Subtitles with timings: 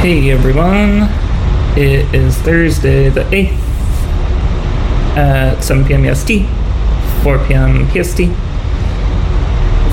[0.00, 1.10] Hey everyone,
[1.76, 3.52] it is Thursday the 8th
[5.18, 6.06] at 7 p.m.
[6.06, 6.46] EST,
[7.22, 7.86] 4 p.m.
[7.90, 8.20] PST.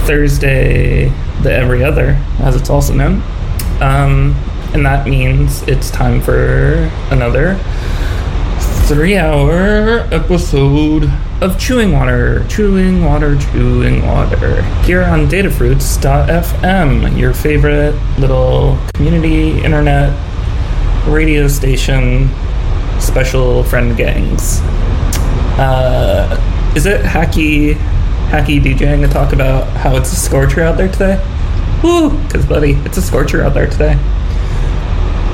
[0.07, 1.09] Thursday
[1.41, 3.21] the every other, as it's also known.
[3.81, 4.33] Um,
[4.73, 7.59] and that means it's time for another
[8.87, 11.11] three hour episode
[11.41, 12.45] of Chewing Water.
[12.47, 14.61] Chewing Water, Chewing Water.
[14.83, 20.13] Here on datafruits.fm, your favorite little community internet
[21.05, 22.29] radio station
[23.01, 24.61] special friend gangs.
[25.59, 27.73] Uh, is it hacky,
[28.29, 31.21] hacky DJing to talk about how it's a scorcher out there today?
[31.83, 32.17] Woo!
[32.23, 33.95] Because, buddy, it's a scorcher out there today.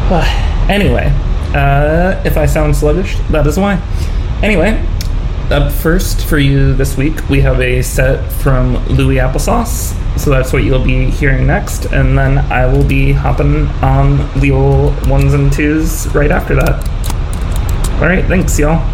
[0.68, 1.14] anyway,
[1.56, 3.76] uh, if I sound sluggish, that is why.
[4.42, 4.86] Anyway,
[5.50, 10.00] up first for you this week, we have a set from Louis Applesauce.
[10.20, 11.86] So that's what you'll be hearing next.
[11.86, 16.88] And then I will be hopping on the old ones and twos right after that.
[17.96, 18.93] All right, thanks, y'all.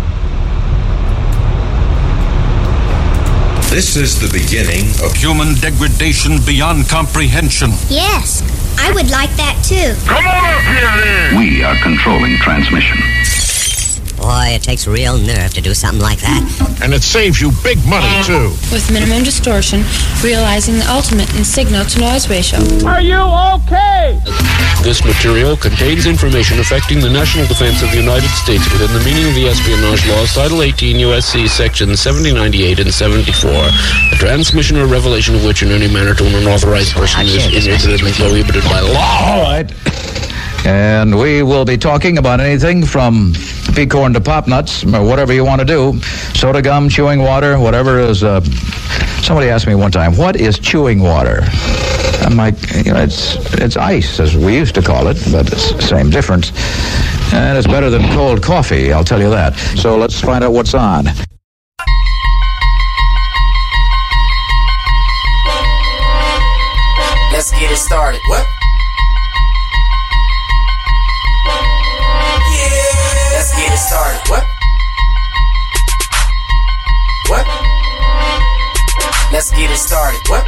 [3.69, 7.69] This is the beginning of human degradation beyond comprehension.
[7.87, 8.41] Yes,
[8.79, 9.93] I would like that too.
[10.09, 11.37] Come on up here then!
[11.37, 12.97] We are controlling transmission.
[14.19, 16.43] Boy, it takes real nerve to do something like that.
[16.83, 18.51] And it saves you big money, too.
[18.71, 19.83] With minimum distortion,
[20.21, 22.59] realizing the ultimate in signal to noise ratio.
[22.85, 24.19] Are you okay?
[24.83, 29.27] This material contains information affecting the national defense of the United States within the meaning
[29.27, 31.47] of the espionage laws, Title 18 U.S.C.
[31.47, 33.51] Sections 7098 and 74.
[33.51, 38.11] The transmission or revelation of which in any manner to an unauthorized person is inadvertently
[38.13, 38.99] prohibited by law.
[38.99, 39.67] All right.
[40.65, 43.33] And we will be talking about anything from
[43.73, 45.99] peacorn to pop nuts, or whatever you want to do.
[46.33, 48.23] Soda gum, chewing water, whatever is.
[48.23, 48.41] Uh,
[49.21, 51.39] somebody asked me one time, what is chewing water?
[52.21, 55.71] I'm like, you know, it's it's ice, as we used to call it, but it's
[55.71, 56.51] the same difference.
[57.33, 59.55] And it's better than cold coffee, I'll tell you that.
[59.77, 61.05] So let's find out what's on.
[67.31, 68.19] Let's get it started.
[68.27, 68.58] What?
[73.79, 74.21] Let's get it started.
[74.27, 74.43] What?
[77.29, 77.47] What?
[79.31, 80.19] Let's get it started.
[80.27, 80.43] What?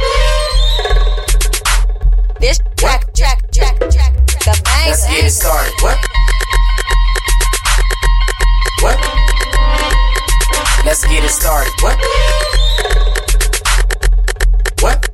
[2.40, 4.88] This track, track, track, track, the bang.
[4.90, 5.72] Let's get it started.
[5.80, 5.98] What?
[8.82, 8.98] What?
[10.84, 11.72] Let's get it started.
[11.80, 11.96] What?
[14.82, 15.08] What?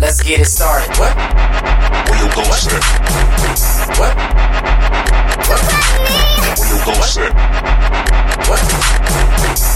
[0.00, 0.96] Let's get it started.
[0.96, 1.14] What?
[2.08, 2.80] Where you go, sir?
[4.00, 4.16] What?
[5.46, 6.37] What?
[6.58, 7.28] Where you go, sir?
[8.48, 8.60] What?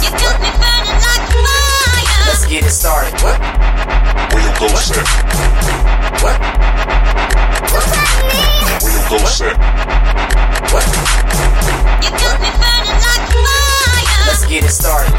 [0.03, 2.26] You got me burning like fire.
[2.26, 3.15] Let's get it started.
[3.22, 3.38] What?
[4.32, 5.03] Where you go, sir?
[6.22, 6.37] What?
[7.71, 7.87] What?
[8.82, 9.54] Where you go, sir?
[10.72, 10.84] What?
[12.03, 14.26] You got me burning like fire.
[14.26, 15.12] Let's get it started.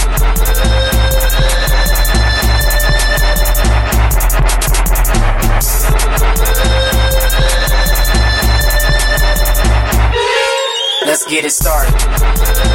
[11.14, 12.73] Let's get it started.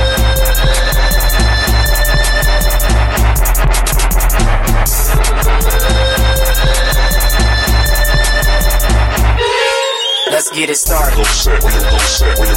[10.49, 11.61] Where you go, sir?
[11.61, 12.25] Where you go, sir?
[12.39, 12.57] Where you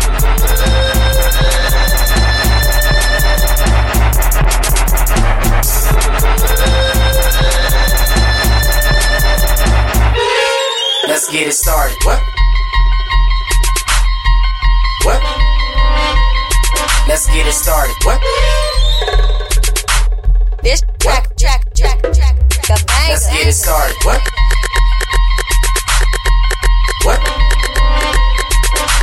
[11.08, 11.98] Let's get it started.
[12.04, 12.22] What?
[15.04, 15.22] What?
[17.08, 17.96] Let's get it started.
[18.04, 18.20] What?
[20.64, 21.65] This track, track.
[23.16, 23.96] Let's get it started.
[24.04, 24.20] What?
[27.08, 27.20] What?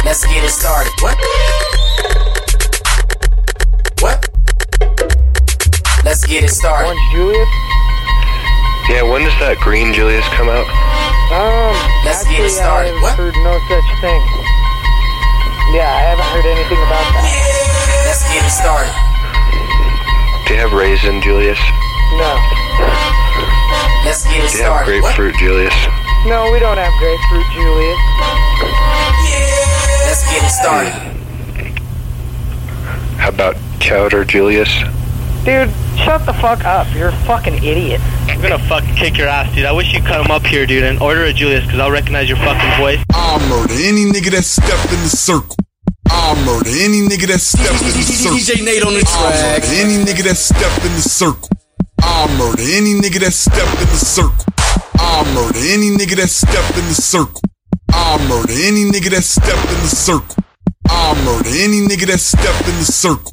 [0.05, 0.93] Let's get it started.
[1.01, 1.17] What?
[4.05, 4.21] What?
[6.05, 6.93] Let's get it started.
[6.93, 7.49] Orange Julius?
[8.93, 10.69] Yeah, when does that green Julius come out?
[11.33, 11.73] Um,
[12.05, 12.93] Let's get actually, it started.
[12.93, 13.17] I've What?
[13.17, 14.21] heard no such thing.
[15.73, 17.33] Yeah, I haven't heard anything about that.
[18.05, 18.93] Let's get it started.
[20.45, 21.57] Do you have raisin Julius?
[22.21, 22.37] No.
[24.05, 25.03] Let's get it Do you have started.
[25.03, 25.15] What?
[25.17, 25.75] grapefruit Julius?
[26.27, 27.99] No, we don't have grapefruit Julius.
[29.31, 30.07] Yeah.
[30.07, 30.93] Let's get it started.
[33.19, 34.71] How about chowder Julius?
[35.45, 36.87] Dude, shut the fuck up.
[36.95, 38.01] You're a fucking idiot.
[38.29, 39.65] I'm gonna fucking kick your ass, dude.
[39.65, 42.39] I wish you'd come up here, dude, and order a Julius, because I'll recognize your
[42.39, 42.99] fucking voice.
[43.13, 45.57] I'll murder any nigga that stepped in the circle.
[46.11, 48.39] I'll murder any nigga that stepped in the circle.
[48.39, 49.63] DJ Nate on the I'll track.
[49.63, 51.49] murder any nigga that stepped in the circle.
[52.03, 54.45] I'll murder any nigga that stepped in the circle.
[54.99, 57.41] I'll murder any nigga that stepped in the circle.
[57.93, 60.37] I'll murder any nigga that stepped in the circle.
[60.89, 63.33] I'll murder any nigga that stepped in the circle.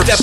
[0.10, 0.19] Work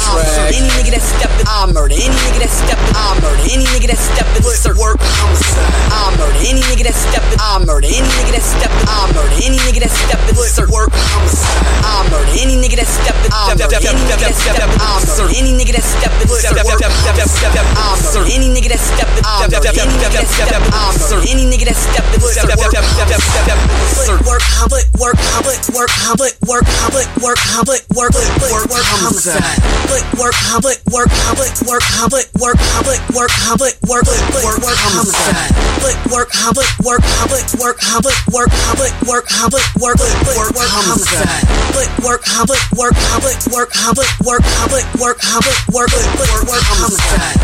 [0.00, 0.48] homicide.
[0.48, 0.56] I murder.
[0.56, 1.94] Any nigga that steppin', I murder.
[1.94, 3.42] Any nigga that steppin', I murder.
[3.48, 4.82] Any nigga that steppin', circle.
[4.82, 5.68] Work homicide.
[5.92, 6.40] I murder.
[6.48, 7.88] Any nigga that steppin', I murder.
[7.88, 9.34] Any nigga that steppin', I murder.
[9.42, 10.74] Any nigga that steppin', circle.
[10.74, 11.60] Work homicide.
[11.84, 12.32] I murder.
[12.38, 13.76] Any nigga that steppin', I murder.
[13.78, 15.28] Any nigga that steppin', I murder.
[15.34, 19.10] Any nigga that step in step step step step I'm certain any nigga that step
[19.18, 23.10] in step step step step I'm certain any nigga that step in step step step
[23.10, 23.58] step step
[23.98, 29.42] certain work Hamlet work Hamlet work Hamlet work Hamlet work Hamlet work work work homicide
[29.42, 35.50] Hamlet work Hamlet work Hamlet work Hamlet work Hamlet work Hamlet work work work homicide
[35.58, 41.26] Hamlet work Hamlet work Hamlet work Hamlet work Hamlet work Hamlet work work work homicide
[41.26, 46.44] Hamlet work Hamlet work Hamlet work Hamlet work Hamlet work Hamlet Work, work, Footwork, footwork,
[46.44, 47.40] work, homicide.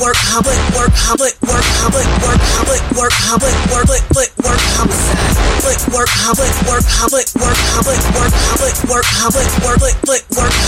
[0.00, 1.52] Work, footwork, footwork, footwork,
[1.92, 5.36] work, footwork, Work, footwork, homicide.
[5.60, 9.04] Footwork, work, footwork, Work, footwork, footwork, footwork, work,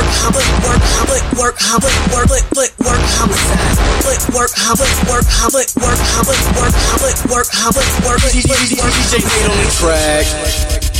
[1.18, 3.76] work, footwork, Work, footwork, homicide.
[4.08, 7.52] Footwork, work, footwork, Work, footwork, footwork, footwork,
[8.08, 8.96] work, DJ Work,
[9.44, 10.97] on the track.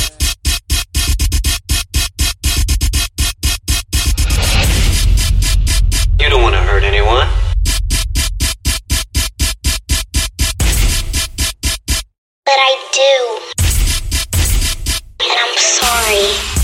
[6.79, 7.27] Hurt anyone.
[12.45, 13.13] But I do.
[15.21, 16.58] And I'm sorry.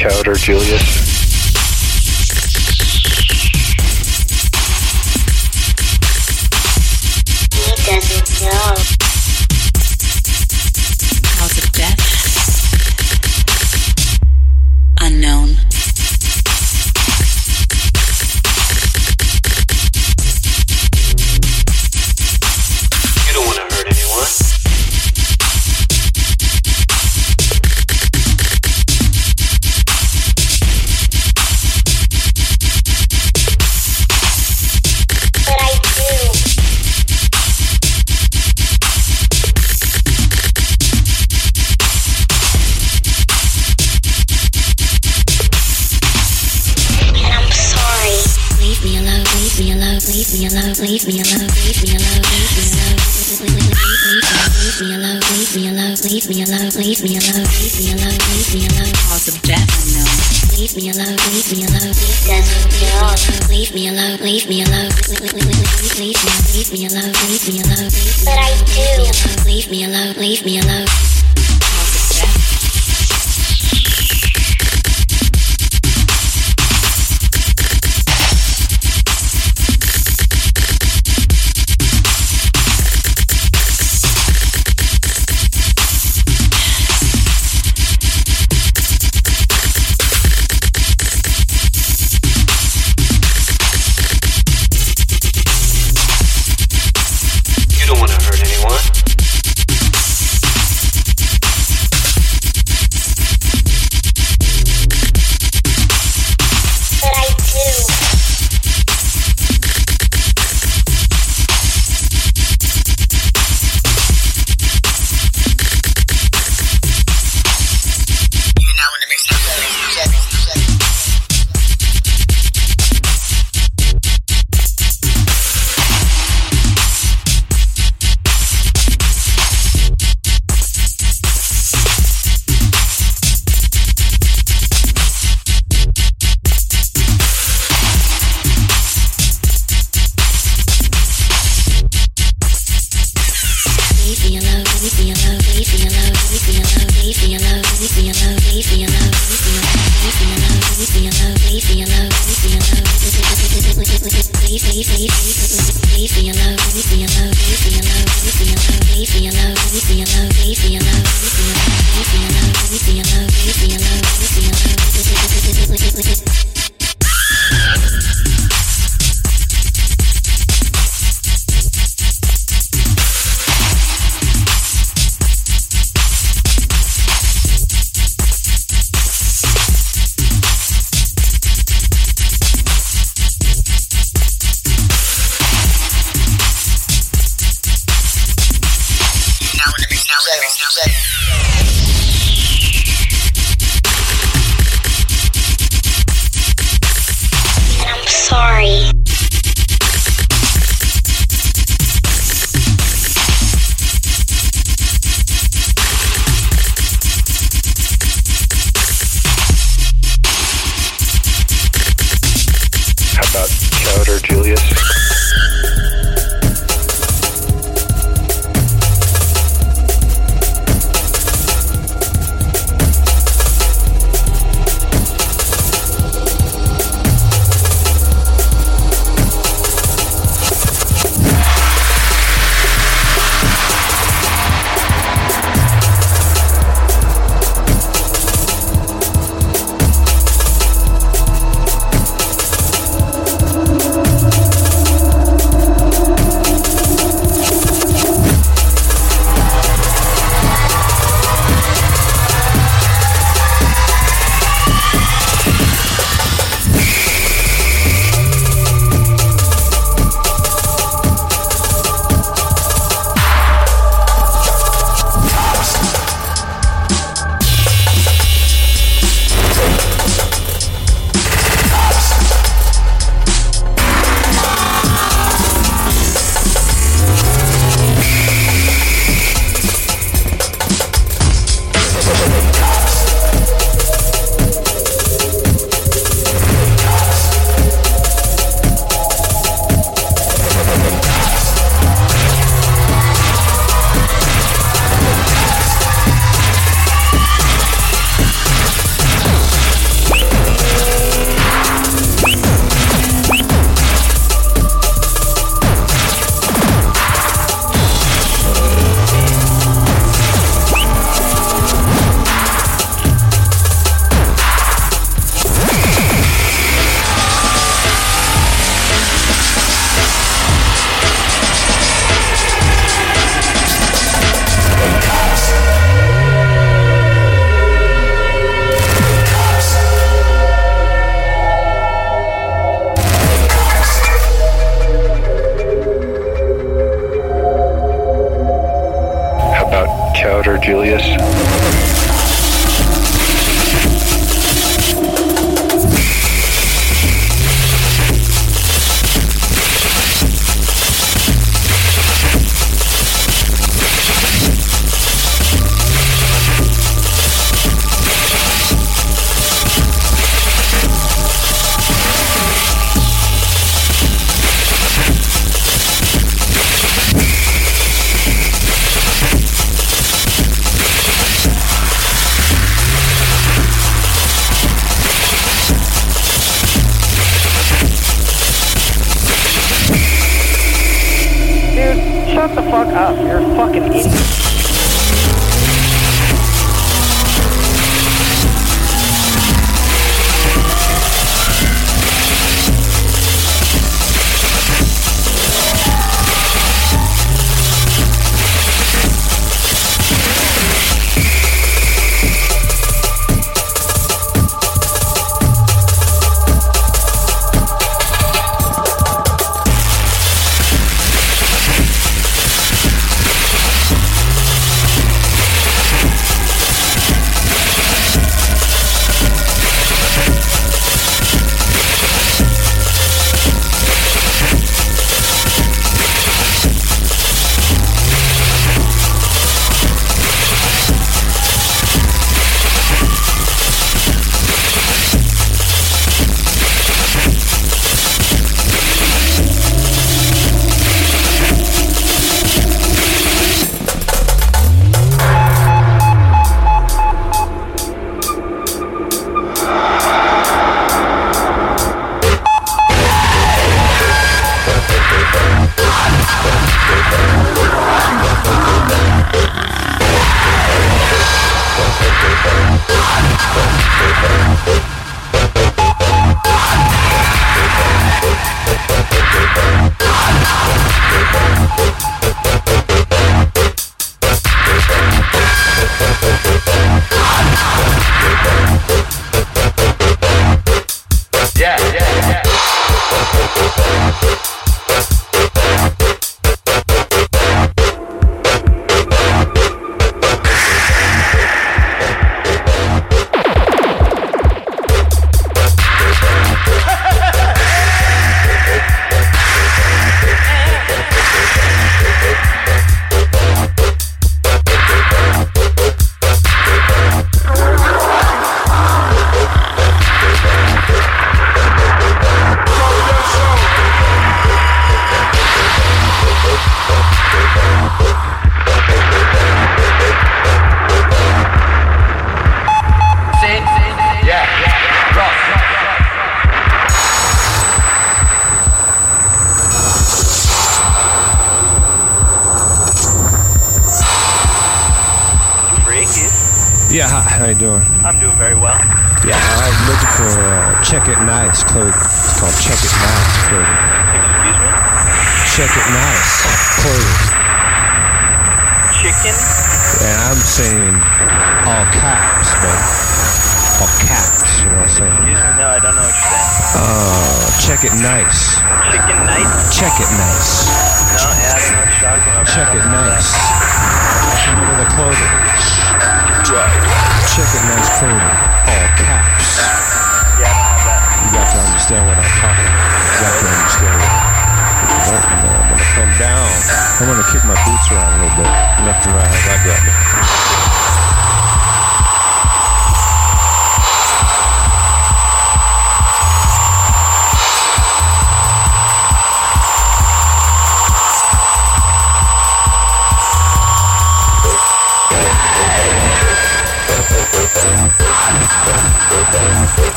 [0.00, 1.29] Chowder Julius?
[64.46, 64.90] leave me alone.
[65.10, 65.32] Leave
[65.98, 66.14] me,
[66.54, 67.12] leave me alone.
[67.28, 67.90] Leave me alone.
[68.24, 69.44] But I do.
[69.44, 70.14] Leave me alone.
[70.16, 70.86] Leave me alone.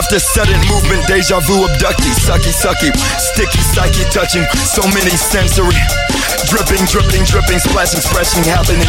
[0.00, 2.88] After sudden movement, deja vu abductee, sucky, sucky,
[3.20, 5.76] sticky, psyche touching, so many sensory.
[6.48, 8.88] Dripping, dripping, dripping, splashing, splashing, happening.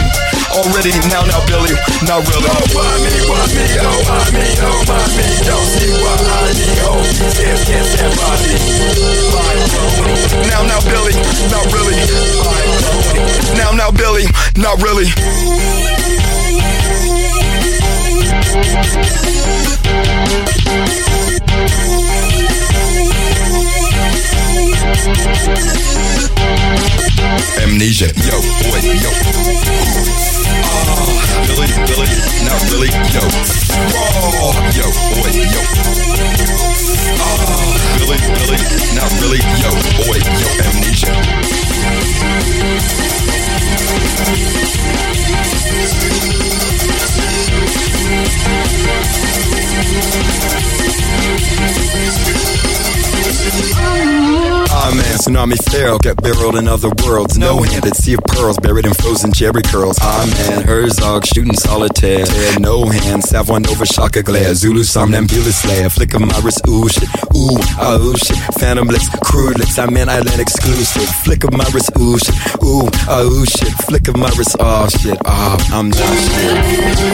[0.56, 1.76] Already, now, now, Billy,
[2.08, 2.48] not really.
[2.48, 5.28] Oh, why me, why me, oh, I me, oh, my me.
[5.44, 8.72] Don't see why I need hoes, these heads can't stand by these.
[10.48, 11.12] Now, now, Billy,
[11.52, 12.00] not really.
[13.60, 14.24] Now, now, Billy,
[14.56, 15.12] not really.
[27.64, 29.10] Amnesia, yo, boy, yo.
[30.64, 31.08] Ah,
[31.48, 32.08] Billy, Billy,
[32.44, 33.24] not really, yo.
[33.92, 35.62] Raw, yo, boy, yo.
[37.20, 37.30] Ah,
[38.00, 38.60] Billy, Billy,
[38.96, 39.72] not really, yo,
[40.06, 41.14] boy, yo, amnesia.
[54.74, 57.38] Ah tsunami feral, get barreled in other worlds.
[57.38, 59.98] No-handed, sea of pearls buried in frozen cherry curls.
[60.02, 62.26] Ah man, Herzog shooting solitaire.
[62.26, 64.54] Ted, no hand, Savoy Nova Shaka glare.
[64.56, 68.38] Zulu somnambulist slayer, flick of wrist, ooh shit, ooh, ah ooh shit.
[68.60, 71.10] Phantom bliss, crude licks, I'm in island exclusive.
[71.24, 73.61] Flick of my wrist, ooh shit, ooh, ah ooh shit.
[73.86, 77.12] Flick of my wrist, oh shit, ah, I'm not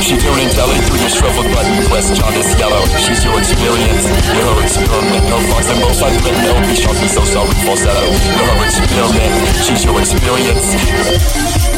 [0.00, 2.84] She tuning telly through your shriveled button press jaundice yellow.
[2.96, 5.24] She's your experience, you're her experiment.
[5.28, 8.06] No fucks and both sides it, no be shocked, be so sorry, falsetto.
[8.36, 9.32] You're her experiment,
[9.64, 11.77] she's your experience.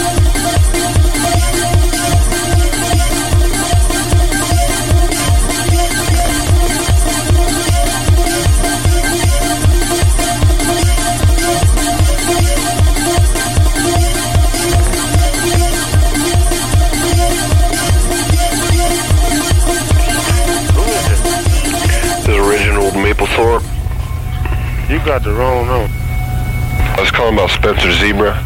[25.01, 25.89] You got the wrong number.
[25.89, 28.37] I was calling about Spencer Zebra.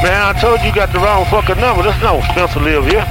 [0.00, 1.84] Man, I told you you got the wrong fucking number.
[1.84, 3.04] There's no Spencer live here.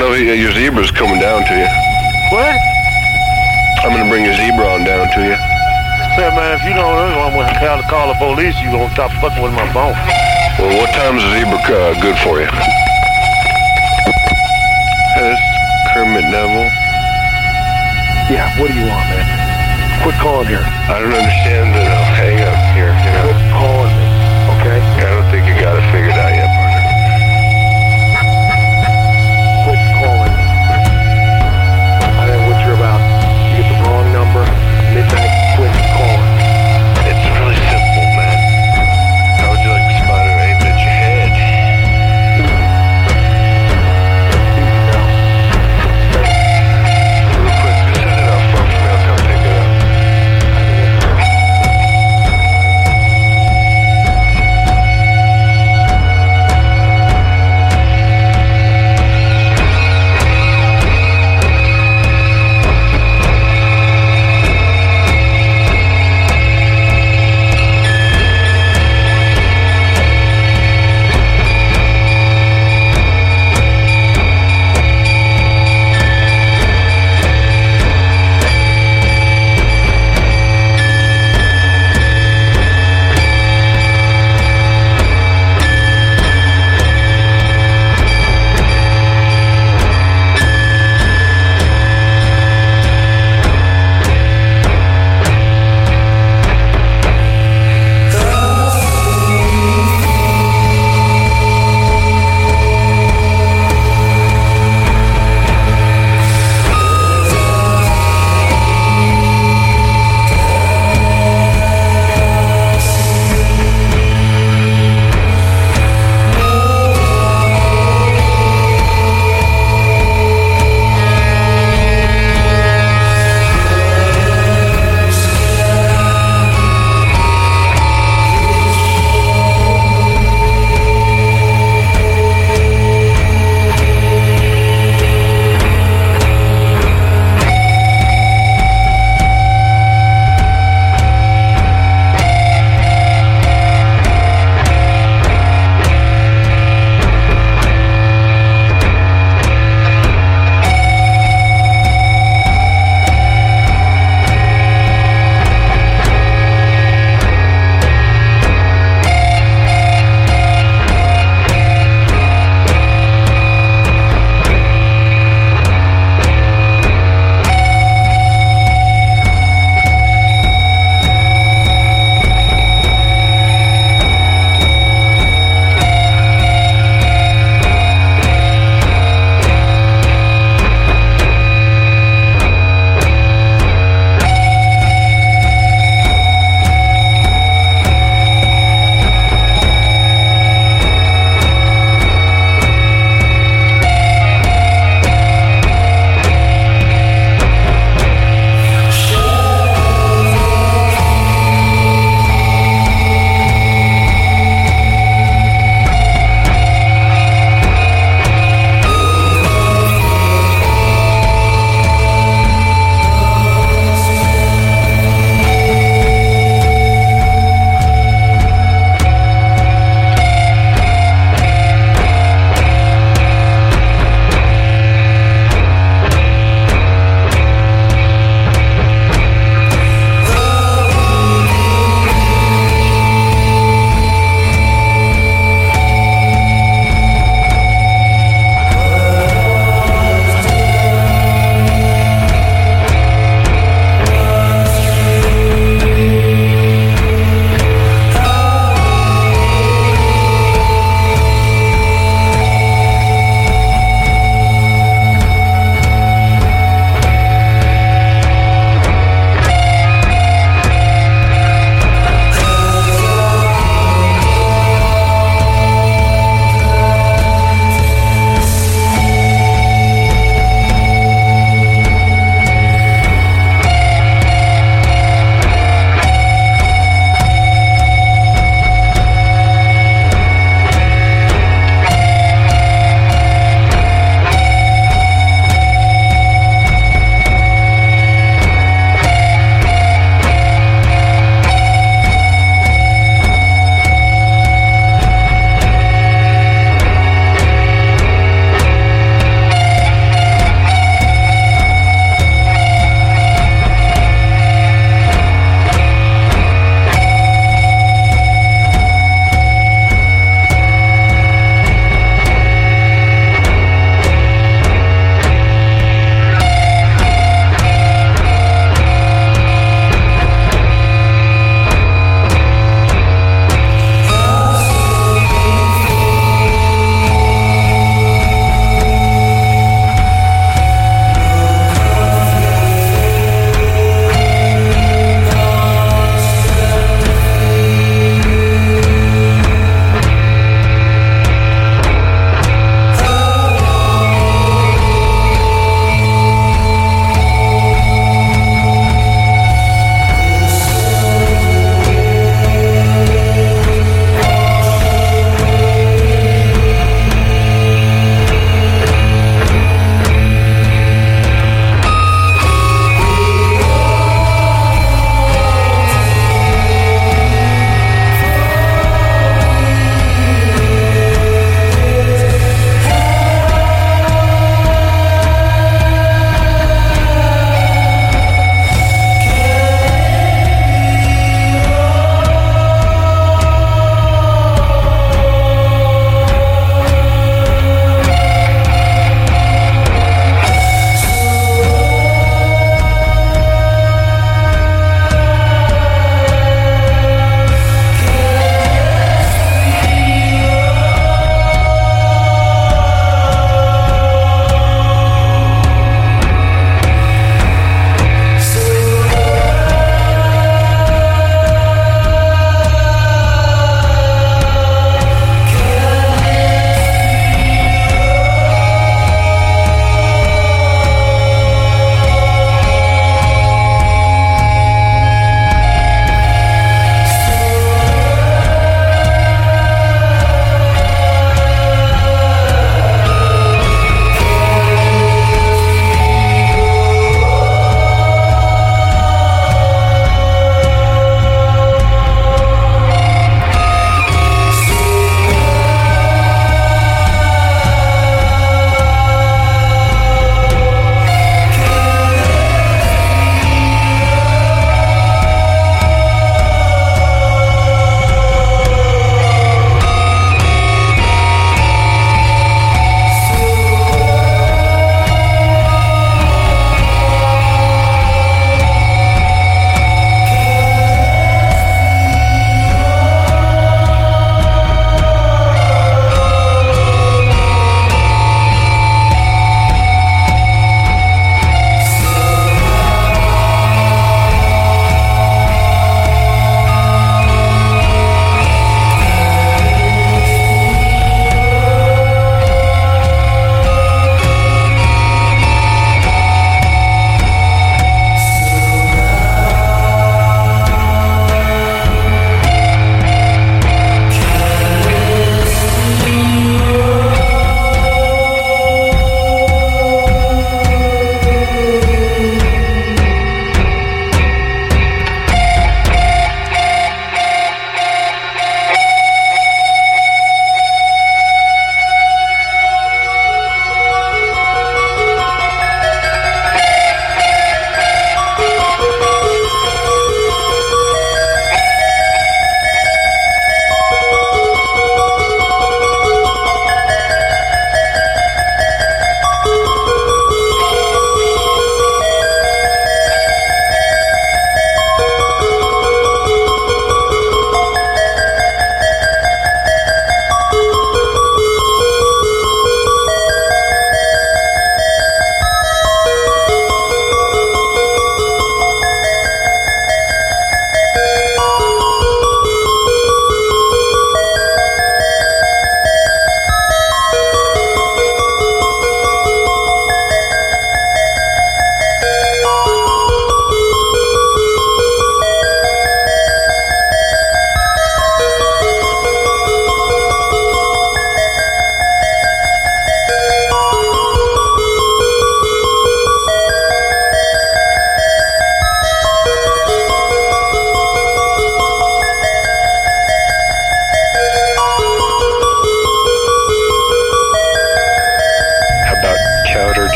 [0.00, 1.68] No, your zebra's coming down to you.
[2.32, 2.56] What?
[3.84, 5.36] I'm gonna bring your zebra on down to you.
[6.16, 8.56] Say, man, if you don't know, I'm gonna call, call the police.
[8.64, 9.92] You gonna stop fucking with my phone.
[10.56, 12.48] Well, what time's the zebra uh, good for you?
[15.20, 15.52] Hey, this is
[15.92, 16.72] Kermit Neville.
[18.32, 19.35] Yeah, what do you want, man?
[20.02, 20.62] Quit calling here.
[20.62, 22.94] I don't understand the uh, hang up here.
[22.94, 23.28] You know?
[23.28, 24.06] Quit calling me,
[24.58, 24.78] okay?
[24.80, 26.25] I don't think you got it figured out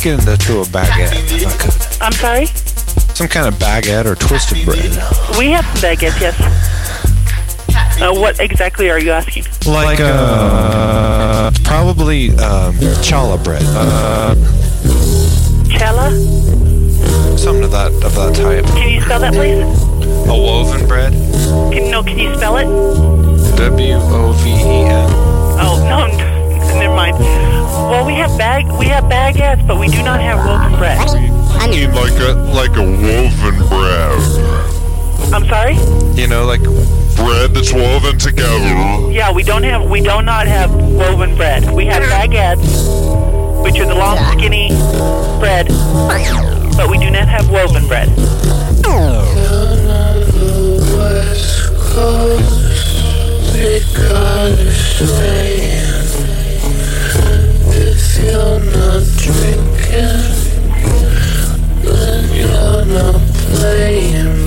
[0.00, 2.02] Like to get into a baguette I could.
[2.02, 2.46] I'm sorry?
[3.14, 4.80] Some kind of baguette or twisted bread.
[5.38, 6.40] We have some baguettes, yes.
[8.00, 9.44] Uh, what exactly are you asking?
[9.70, 13.60] Like, uh, probably um, challah bread.
[13.66, 14.34] Uh,
[15.68, 16.10] Chella?
[17.36, 18.64] something of that of that type.
[18.74, 19.60] Can you spell that, please?
[20.30, 21.12] A woven bread.
[21.74, 22.64] Can, no, can you spell it?
[23.58, 25.10] W O V E N.
[25.62, 26.39] Oh, no,
[26.78, 27.18] never mind.
[27.18, 30.98] Well, we have bag we have baguettes, but we do not have woven bread.
[31.60, 34.18] I need like a like a woven bread.
[35.32, 35.74] I'm sorry?
[36.20, 36.62] You know, like
[37.16, 39.10] bread that's woven together.
[39.12, 41.70] Yeah, we don't have we do not have woven bread.
[41.72, 44.68] We have baguettes, which are the long, skinny
[45.38, 45.68] bread,
[46.76, 48.08] but we do not have woven bread.
[53.62, 53.84] If
[58.22, 60.20] you're not drinking,
[62.34, 63.20] you're not
[63.54, 64.39] playing.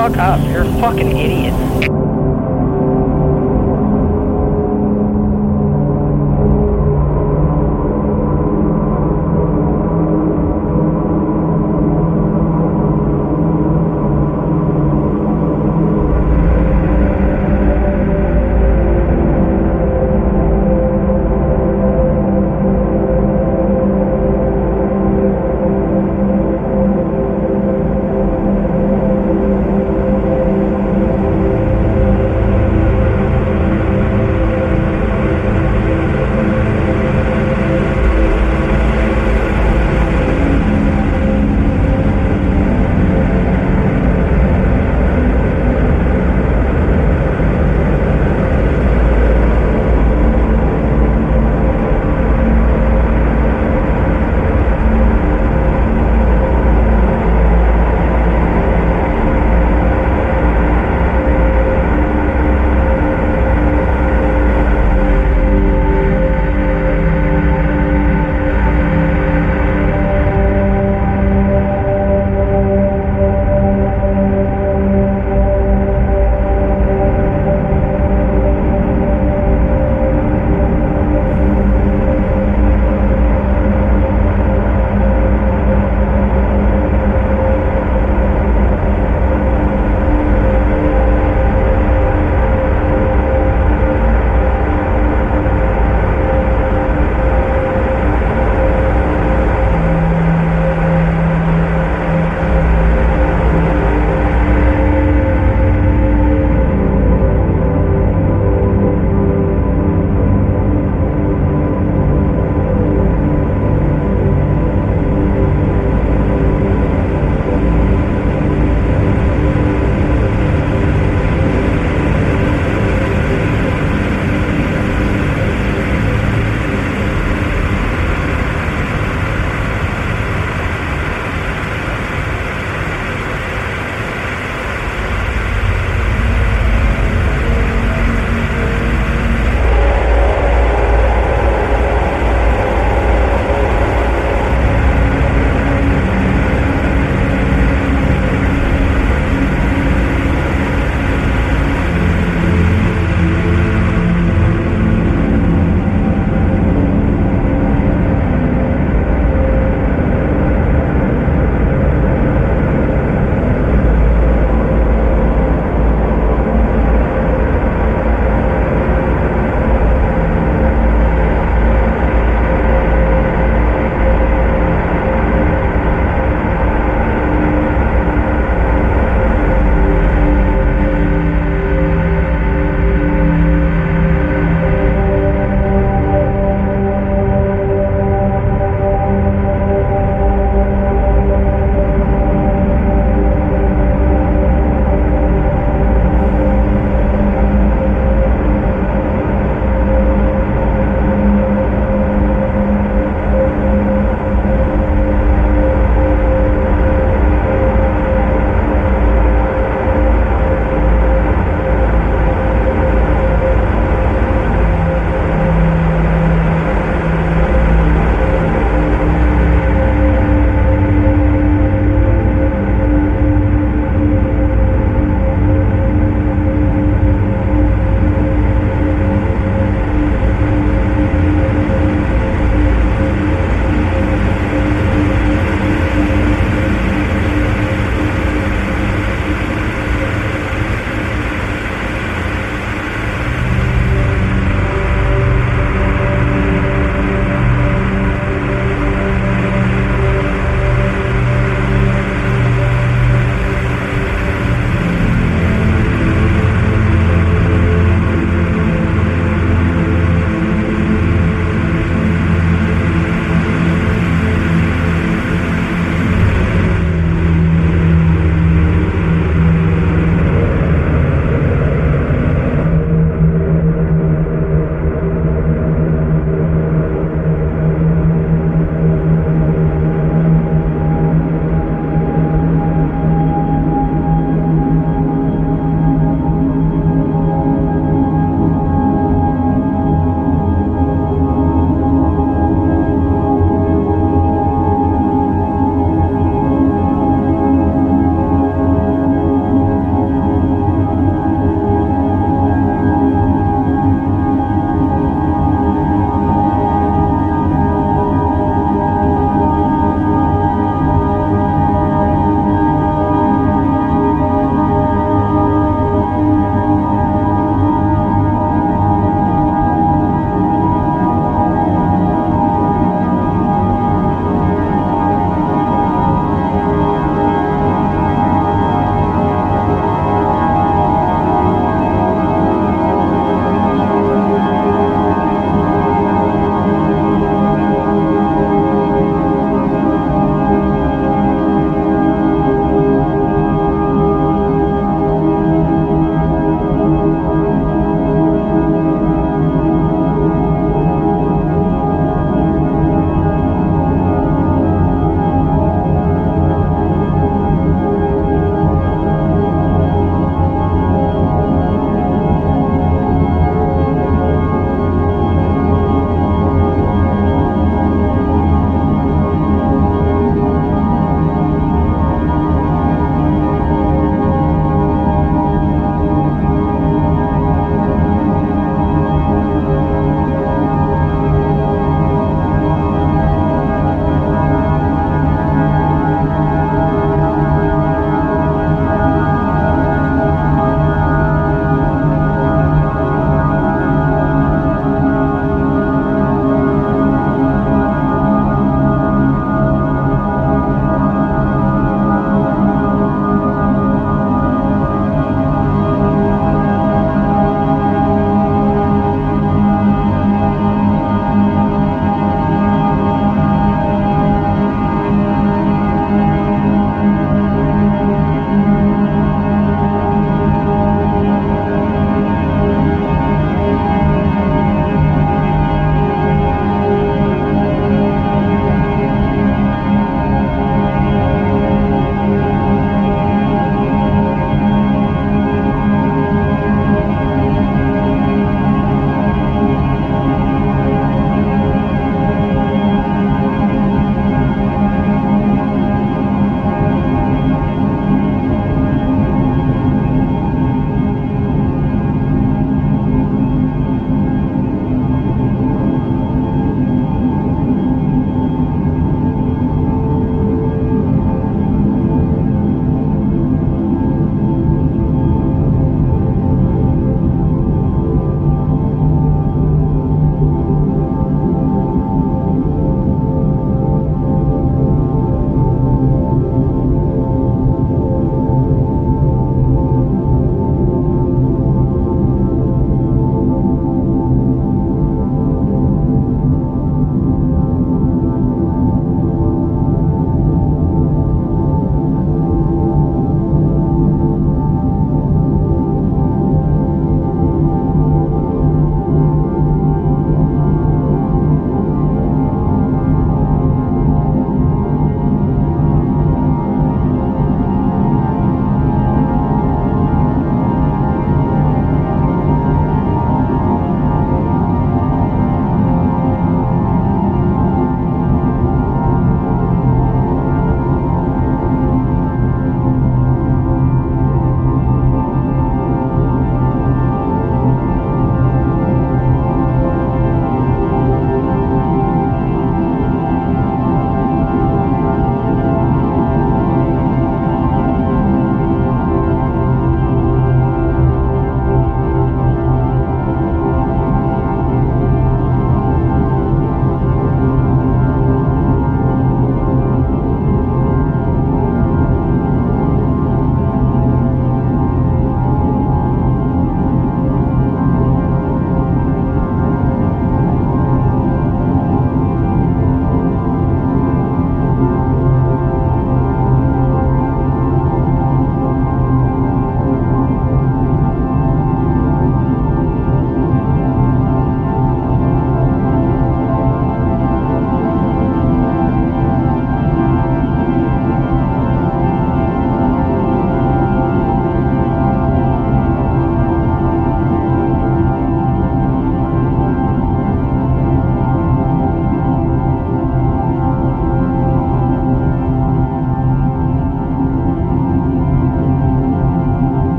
[0.00, 0.40] Fuck up.
[0.48, 1.39] You're a fucking idiot.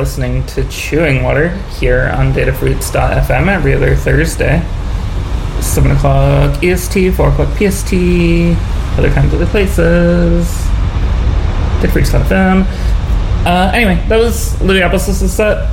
[0.00, 4.66] Listening to Chewing Water here on datafruits.fm every other Thursday.
[5.60, 7.92] 7 o'clock EST, 4 o'clock PST,
[8.96, 10.48] other of other places.
[11.82, 12.64] Datafruits.fm.
[13.44, 15.68] Uh, anyway, that was Apple's set.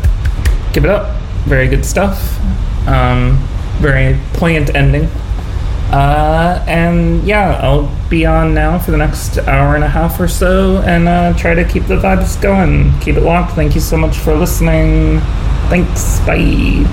[0.73, 1.15] Give it up.
[1.45, 2.37] Very good stuff.
[2.85, 3.37] Um,
[3.79, 5.05] very poignant ending.
[5.89, 10.27] Uh, and yeah, I'll be on now for the next hour and a half or
[10.27, 12.97] so and uh, try to keep the vibes going.
[12.99, 13.53] Keep it locked.
[13.53, 15.19] Thank you so much for listening.
[15.69, 16.19] Thanks.
[16.21, 16.85] Bye.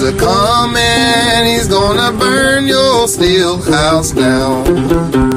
[0.00, 1.46] Are coming.
[1.46, 5.27] He's gonna burn your still house down.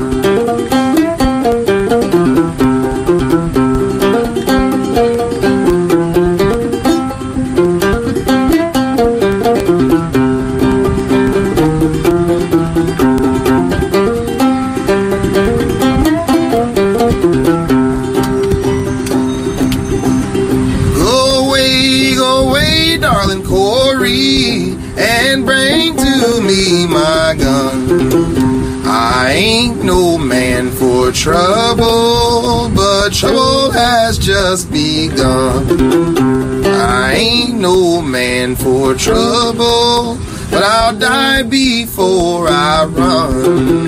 [38.56, 40.18] For trouble,
[40.50, 43.88] but I'll die before I run.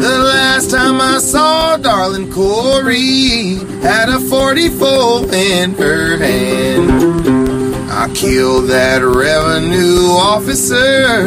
[0.00, 6.90] The last time I saw darling Corey had a 44 in her hand.
[7.90, 11.22] I killed that revenue officer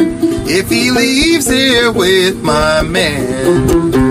[0.48, 4.05] if he leaves here with my man.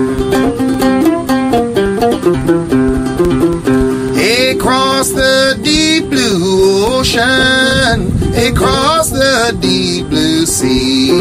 [4.66, 11.20] Across the deep blue ocean, across the deep blue sea.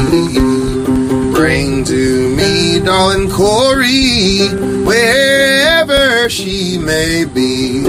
[1.31, 4.47] Bring to me, darling Corey,
[4.83, 7.83] wherever she may be.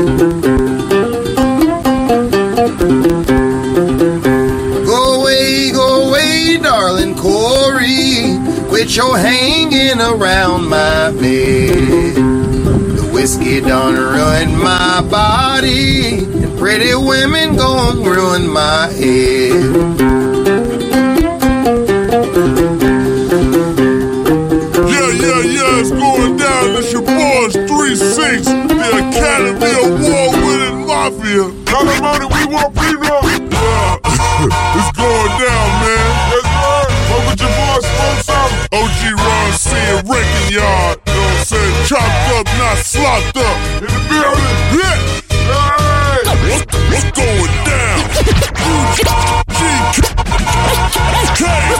[4.85, 8.37] Go away, go away, darling Corey,
[8.69, 12.56] quit your hanging around my bed.
[13.27, 19.51] Whiskey done ruined my body, and pretty women gon' ruin my head.
[24.87, 26.77] Yeah, yeah, yeah, it's going down.
[26.79, 31.51] It's your boys, 3-6, the Academy Award winning Mafia.
[31.67, 33.27] Come on, we want prenup.
[33.51, 33.99] Yeah,
[34.79, 36.17] it's going down, man.
[36.31, 36.87] Sir.
[37.11, 38.69] What with your boy, Smoke Something?
[38.71, 40.96] OG Ron C and Wrecking Yard.
[40.96, 40.96] You
[41.87, 43.57] chopped up, not slopped up.
[43.81, 44.99] In the building, yeah.
[45.31, 46.27] Hey.
[46.51, 47.99] What what's going down?
[49.55, 49.63] G,
[51.45, 51.77] K.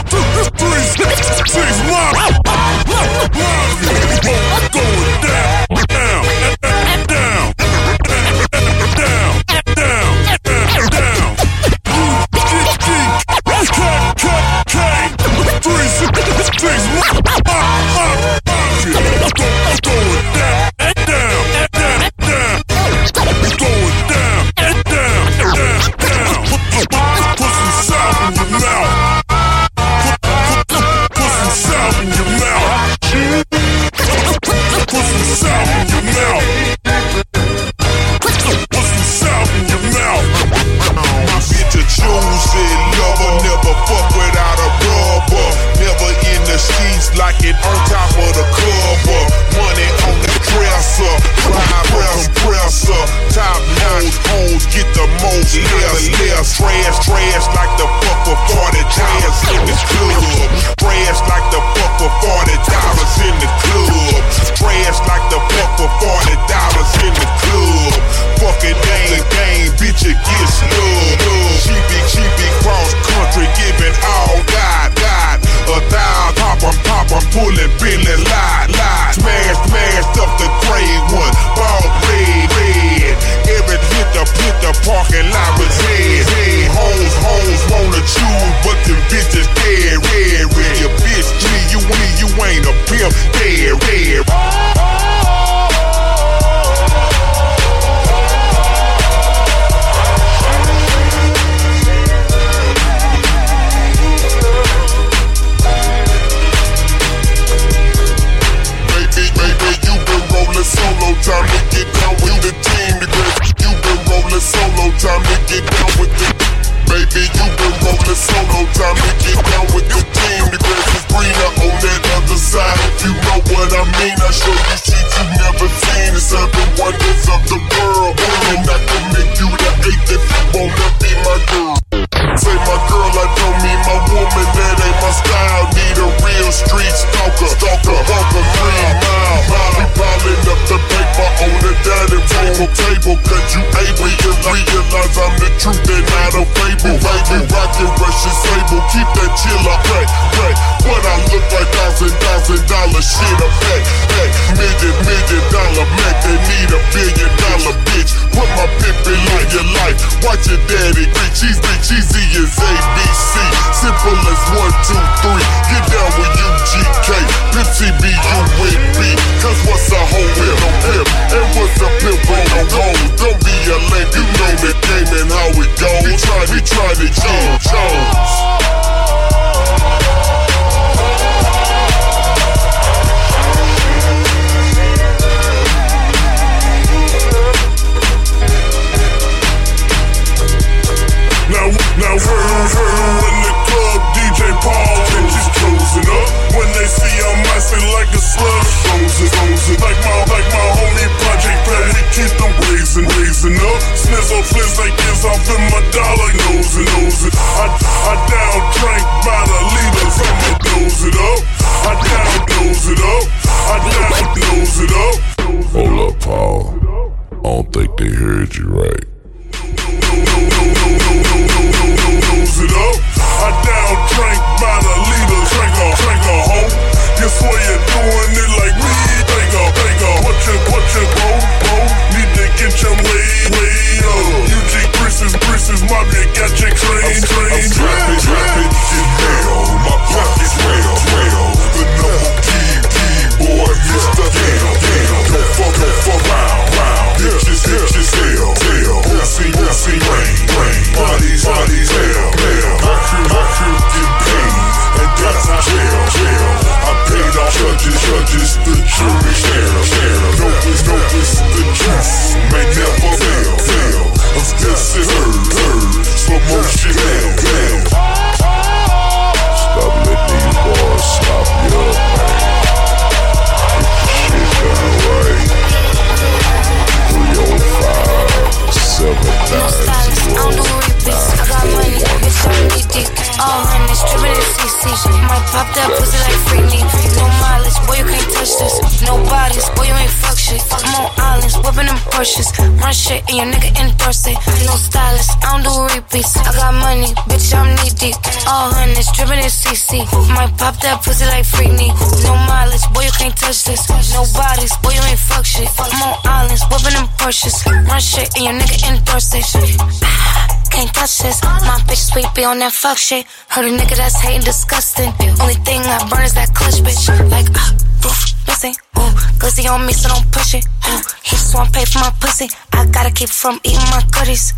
[300.77, 301.89] Pop that pussy like freak me.
[302.25, 303.89] No mileage, boy, you can't touch this.
[304.13, 305.69] No bodies, boy, you ain't fuck shit.
[305.79, 307.65] I'm on islands, whipping them Porsches.
[307.65, 309.53] Run shit, and your nigga endorse this.
[310.71, 311.43] Can't touch this.
[311.43, 313.25] My bitch sweet, be on that fuck shit.
[313.49, 315.13] Heard a nigga that's hating disgusting.
[315.41, 317.31] Only thing I burn is that clutch, bitch.
[317.31, 318.73] Like, uh pussy.
[318.99, 320.65] Ooh, glizzy on me, so don't push it.
[320.89, 322.49] Ooh, he just want pay for my pussy.
[322.73, 324.53] I gotta keep from eating my goodies.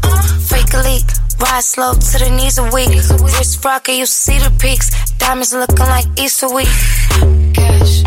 [0.49, 1.05] Fake a leak.
[1.41, 2.91] Ride slow to the knees a week.
[3.35, 4.91] Wrist rocker, you see the peaks.
[5.19, 6.69] Diamonds looking like Easter week.
[7.55, 8.05] Cash.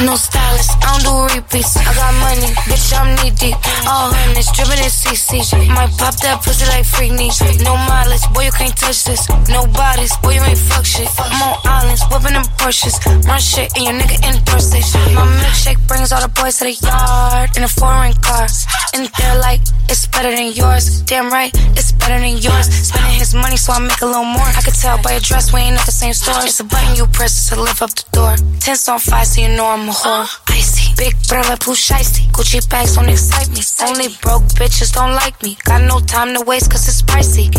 [0.00, 1.76] No style I don't do repeats.
[1.76, 3.56] I got money, bitch, I'm knee deep.
[3.86, 5.42] All hundreds, dripping in CC.
[5.68, 7.32] Might pop that pussy like freak knee.
[7.64, 9.28] No mileage, boy, you can't touch this.
[9.48, 11.08] No bodies, boy, you ain't fuck shit.
[11.18, 12.96] I'm on islands, whipping them Porsches.
[13.26, 14.80] Run shit in your nigga in person.
[15.14, 18.46] My milkshake brings all the boys to the yard in a foreign car.
[18.94, 21.02] And they're like, it's better than yours.
[21.02, 22.66] Damn right, it's better than yours.
[22.72, 24.48] Spending his money so I make a little more.
[24.56, 26.40] I could tell by your dress, we ain't at the same store.
[26.42, 28.34] It's a button you press to lift up the door.
[28.60, 30.26] Tense on fire, so you know I'm a whore.
[30.54, 32.30] Icy, big brother, blue shiesty.
[32.32, 33.62] Gucci bags don't excite me.
[33.86, 35.56] Only broke bitches don't like me.
[35.64, 37.50] Got no time to waste, cause it's pricey.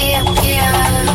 [0.00, 1.14] Yeah, yeah.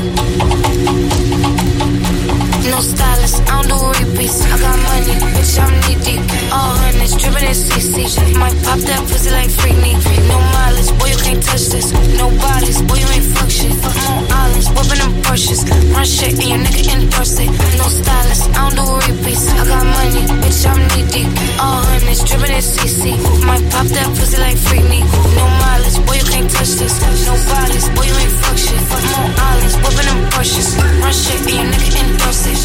[2.69, 4.45] No stylist, I don't do repeats.
[4.45, 6.21] I got money, I'm knee deep.
[6.53, 8.07] All hundreds, dripping in CC.
[8.37, 9.93] Might pop that pussy like freak me.
[10.29, 11.91] No mileage, boy, you can't touch this.
[12.17, 13.73] No bodies, boy, you ain't fuck shit.
[13.73, 15.61] I'm on islands, whipping them Porsches.
[15.93, 17.49] Run shit and your nigga endorse it.
[17.77, 19.49] No stylist, I don't do repeats.
[19.51, 21.29] I got money, bitch, I'm knee deep.
[21.59, 23.17] All hundreds, dripping in CC.
[23.45, 25.01] Might pop that pussy like freak me.
[25.35, 26.95] No mileage, boy, you can't touch this.
[27.25, 28.77] No bodies, boy, you ain't fuck shit.
[28.77, 30.69] I'm on islands, whipping them Porsches.
[31.01, 32.57] Run shit and your nigga endorse it.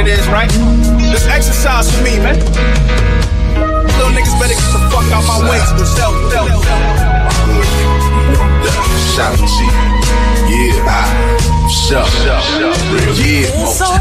[0.00, 0.50] It is, right?
[0.98, 2.38] This exercise for me, man.
[3.98, 5.58] Little niggas better get the fuck out my way.
[5.84, 6.48] Self, self,
[9.14, 9.64] Shout out G.
[10.48, 11.39] Yeah, I.
[11.70, 13.46] Yeah,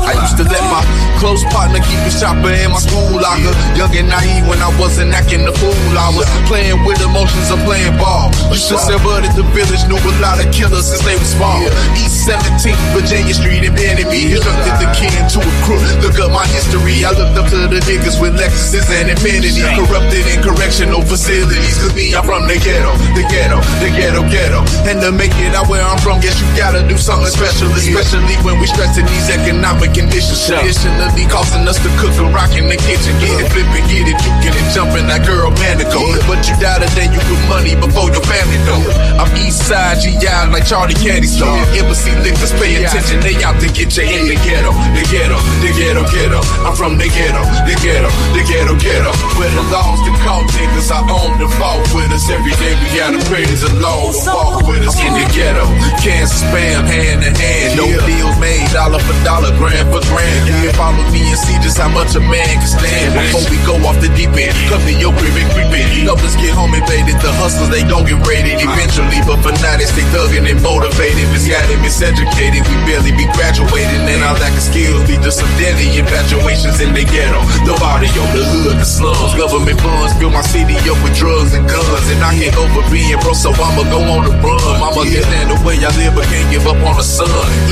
[0.02, 0.82] I used to let my
[1.22, 3.54] close partner keep a shopper in my school locker.
[3.78, 5.78] Young and naive when I wasn't acting the fool.
[5.94, 8.34] I was playing with emotions of playing ball.
[8.50, 11.30] Used to sell bud at the village, knew a lot of killers since they was
[11.30, 11.62] small.
[11.94, 14.34] East 17th, Virginia Street, and Benny B.
[14.34, 15.84] Instructed the kid to a crook.
[16.02, 17.06] Look up my history.
[17.06, 19.62] I looked up to the niggas with Lexuses and Infiniti.
[19.78, 21.78] Corrupted in correctional facilities.
[21.78, 24.66] Cause me, I'm from the ghetto, the ghetto, the ghetto, ghetto.
[24.90, 27.59] And to make it out where I'm from, guess you gotta do something special.
[27.60, 30.48] Especially when we stressing these economic conditions.
[30.48, 33.12] Traditionally causing us to cook and rock in the kitchen.
[33.20, 36.00] Get it flipping, get it juking and jumping that girl manico.
[36.24, 38.84] But you die today, you put money before your family though.
[39.20, 41.60] I'm east side GI like Charlie Candy Store.
[41.76, 44.72] Embassy lifters pay attention, they out to get you in the ghetto.
[44.96, 46.40] The ghetto, the ghetto, ghetto.
[46.64, 49.12] I'm from the ghetto, the ghetto, the ghetto, ghetto.
[49.36, 52.24] Where the laws to call niggas, I own the fault with us.
[52.32, 55.68] Every day we gotta praise the Lord, walk with us in the ghetto.
[56.00, 60.48] Can't spam hand in hand, no deals made, dollar for dollar, grand for grand.
[60.48, 63.14] You can follow me and see just how much a man can stand.
[63.16, 65.90] Before we go off the deep end, come to your crib and creep in.
[66.10, 67.18] Us get home invaded.
[67.26, 69.18] The hustlers, they gon' get raided eventually.
[69.24, 69.34] Uh-huh.
[69.34, 71.26] But for now, they stay thugging and motivated.
[71.34, 72.62] Misguided, miseducated.
[72.70, 74.06] We barely be graduating.
[74.06, 77.42] And our lack of skills lead to some deadly infatuations in the ghetto.
[77.66, 79.34] The barrio, the hood, the slums.
[79.34, 82.06] Government funds fill my city up with drugs and guns.
[82.14, 84.62] And I can't for being broke, so I'ma go on the run.
[84.78, 87.26] Mama can stand the way I live, but can't give up on the son.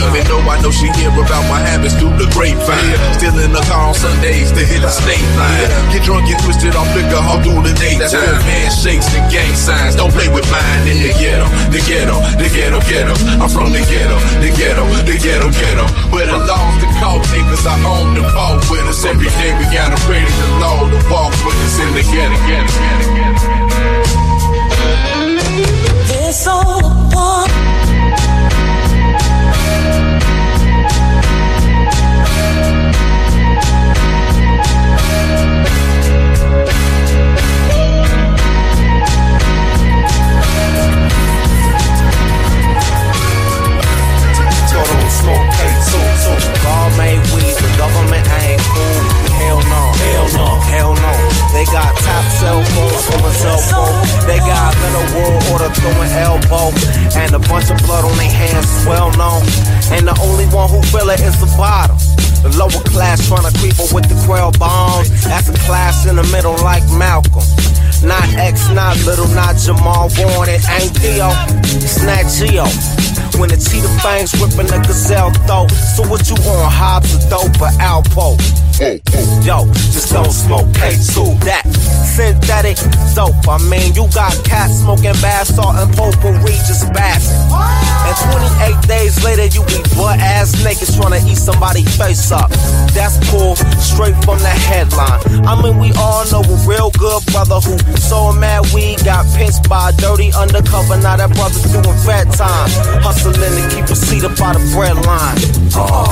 [0.07, 2.97] Even though I know she hear about my habits through the grapevine.
[3.19, 5.69] Still in the car on Sundays to hit the state line.
[5.91, 8.41] Get drunk and twisted off liquor all through the daytime.
[8.41, 9.95] Handshakes and gang signs.
[9.95, 13.13] Don't play with mine in the ghetto, the ghetto, the ghetto, ghetto.
[13.41, 15.85] I'm from the ghetto, the ghetto, the ghetto, ghetto.
[16.13, 19.03] Where the laws to call niggas, I own the fault with us.
[19.05, 22.37] Every day we gotta pray to the Lord to walk with us in the ghetto,
[22.47, 23.57] ghetto, ghetto, ghetto.
[26.07, 26.81] There's all
[27.11, 27.56] one.
[45.21, 46.63] smoke K2.
[46.63, 49.26] Ball made weed, the government I ain't cool.
[49.39, 49.81] Hell no.
[49.93, 50.47] Hell no.
[50.71, 51.13] Hell no.
[51.53, 53.97] They got top cell phones from a cell phone.
[54.27, 56.73] They got middle world order throwing elbow.
[57.17, 59.45] And a bunch of blood on their hands well known.
[59.93, 61.97] And the only one who feel it is the bottom.
[62.43, 65.09] The lower class trying to creep up with the quail bombs.
[65.23, 67.43] That's a class in the middle like Malcolm.
[68.03, 70.51] Not X, not Little, not Jamal Warner.
[70.51, 71.29] It ain't Theo,
[71.81, 72.65] it's not Geo.
[73.39, 75.71] When the cheetah fangs ripping the gazelle throat.
[75.71, 78.37] So what you on, Hobbs or dope or Alpo?
[78.77, 79.26] Hey, hey.
[79.43, 81.39] Yo, just don't smoke K2.
[81.43, 81.63] That
[82.17, 82.77] synthetic
[83.13, 83.37] dope.
[83.47, 87.37] I mean, you got cats smoking bath salt and potpourri just passing.
[87.53, 88.17] And
[88.73, 92.49] 28 days later, you be butt ass naked trying to eat somebody's face up.
[92.97, 95.21] That's cool, straight from the headline.
[95.45, 99.69] I mean, we all know a real good brother who so mad we got pinched
[99.69, 100.97] by a dirty undercover.
[100.97, 102.69] Now that brother's doing fat time,
[103.05, 105.37] hustling to keep a seat up by the bread line.
[105.77, 106.09] Uh,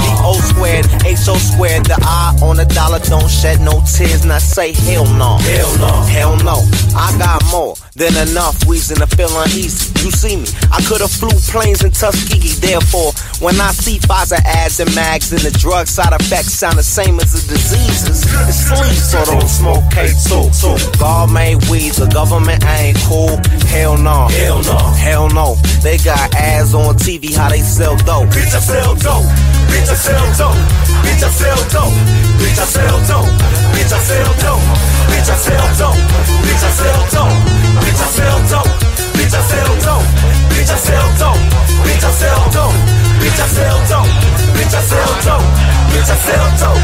[0.00, 4.22] B-O squared, H-O squared, the I on the dollar don't shed no tears.
[4.22, 6.60] And I say hell no, hell no, hell no.
[6.96, 9.92] I got more than enough reason to feel uneasy.
[10.04, 12.60] You see me, I could've flew planes in Tuskegee.
[12.60, 16.82] Therefore, when I see Pfizer ads and mags and the drug side effects sound the
[16.82, 20.52] same as the diseases, it's sleep, so don't smoke K2.
[20.52, 23.40] So, God made weed, the government ain't cool.
[23.72, 25.56] Hell no, hell no, hell no.
[25.82, 28.28] They got ads on TV how they sell dope.
[28.28, 29.24] Bitch, I sell dope.
[29.70, 30.56] Bitch, I sell dope.
[31.04, 32.33] Bitch, I sell dope.
[32.40, 33.30] Bitch, I sell dope.
[33.74, 34.64] Bitch, I sell dope.
[35.10, 35.98] Bitch, I sell dope.
[36.44, 37.38] Bitch, I sell dope.
[37.82, 38.70] Bitch, I sell dope.
[39.14, 40.06] Bitch, I sell dope.
[40.50, 41.40] Bitch, I sell dope.
[41.84, 42.76] Bitch, I sell dope.
[43.20, 44.10] Bitch, I sell dope.
[44.56, 45.46] Bitch, I sell dope.
[45.92, 46.82] Bitch, I sell dope.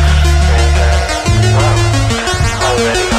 [2.70, 3.09] Already,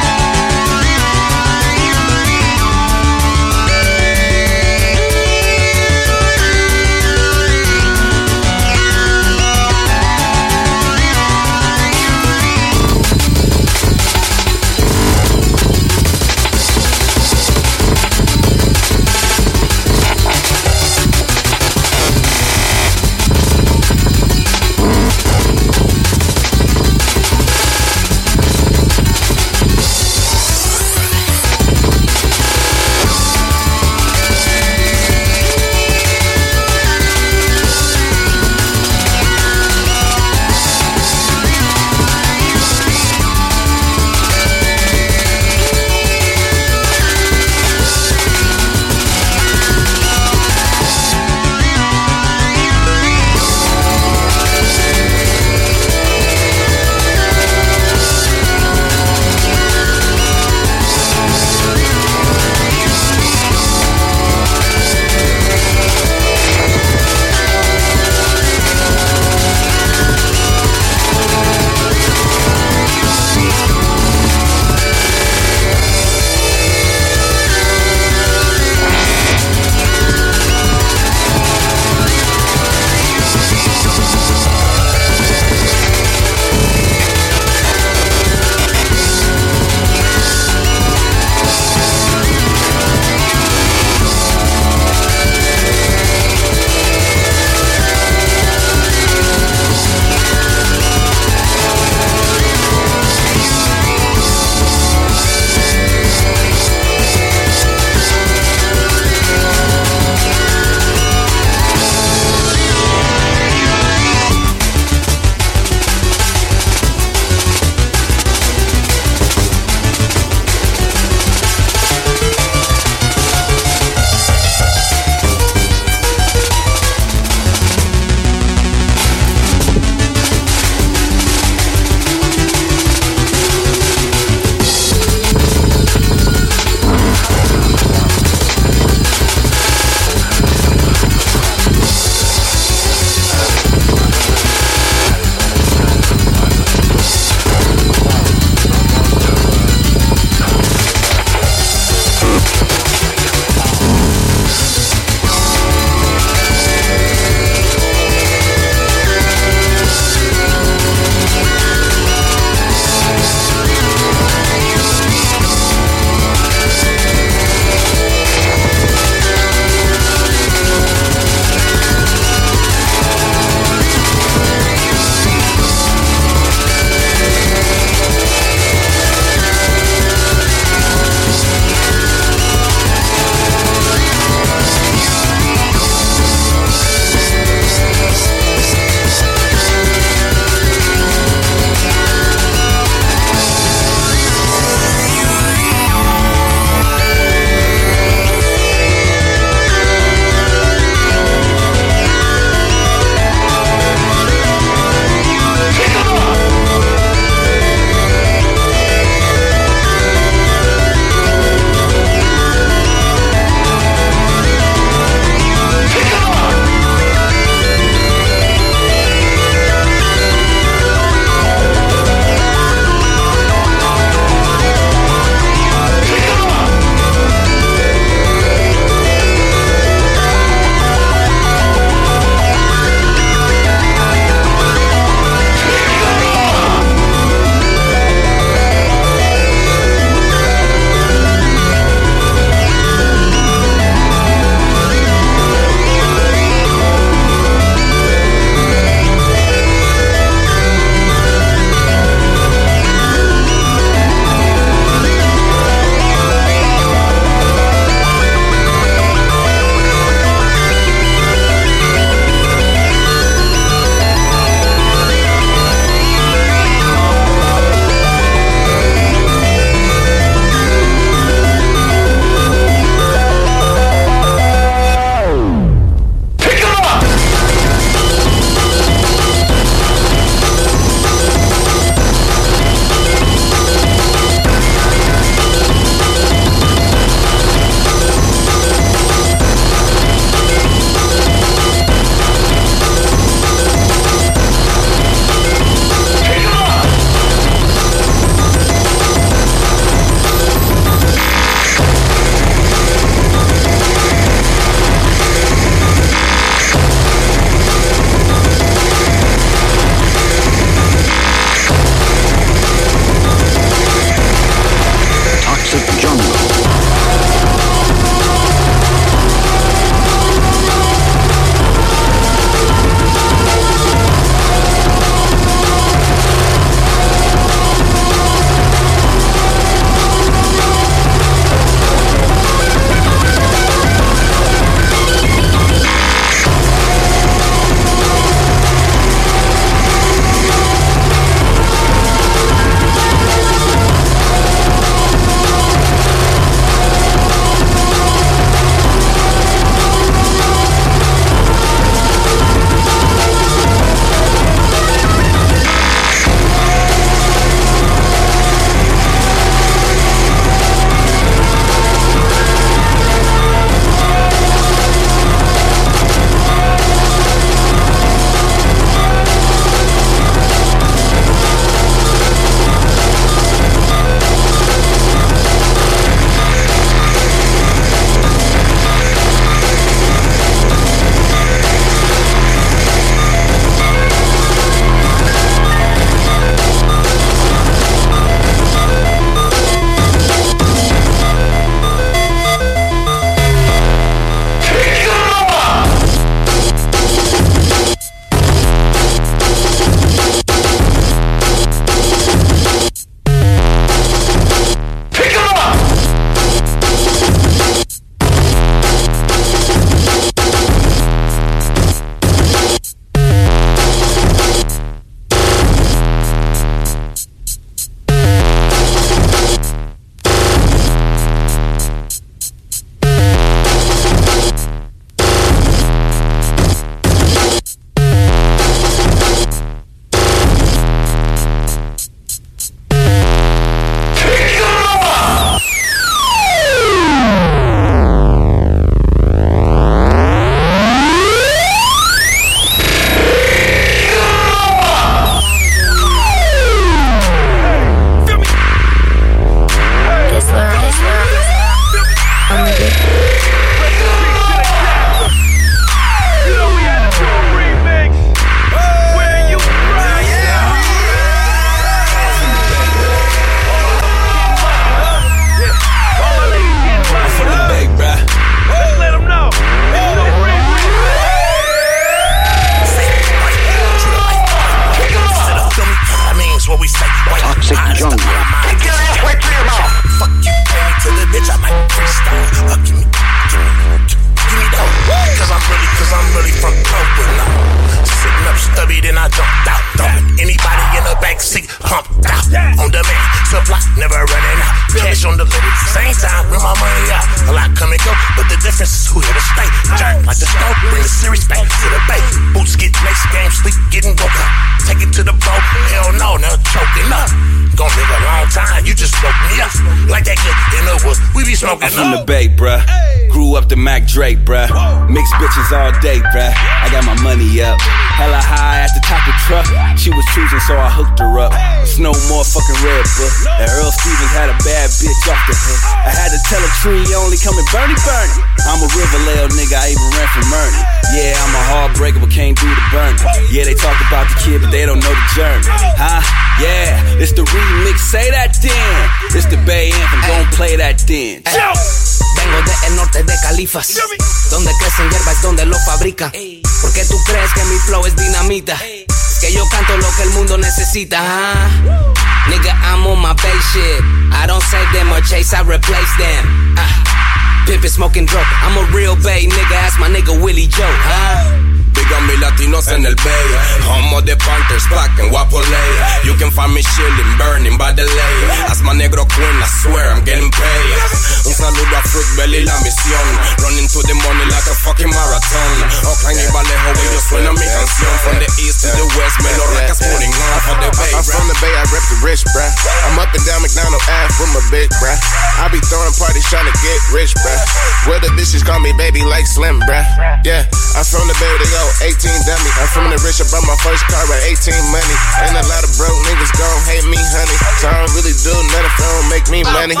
[588.48, 590.00] bitches call me baby like Slim, bruh.
[590.40, 590.64] Yeah,
[590.96, 592.16] I'm from the Bay, they go 18
[592.48, 592.70] dummy.
[592.80, 595.16] I'm from the rich, I bought my first car at 18 money.
[595.44, 597.56] And a lot of broke niggas gon' hate me, honey.
[597.76, 600.00] So I don't really do nothing if don't make me money.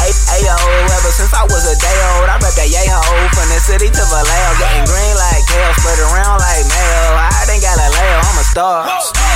[0.00, 0.56] Hey, hey, yo,
[0.88, 3.04] ever since I was a day old, I rep that yay ho
[3.36, 4.50] from the city to Vallejo.
[4.56, 7.20] Getting green like kale, spread around like mayo.
[7.20, 8.88] I think Galileo, I'm a star.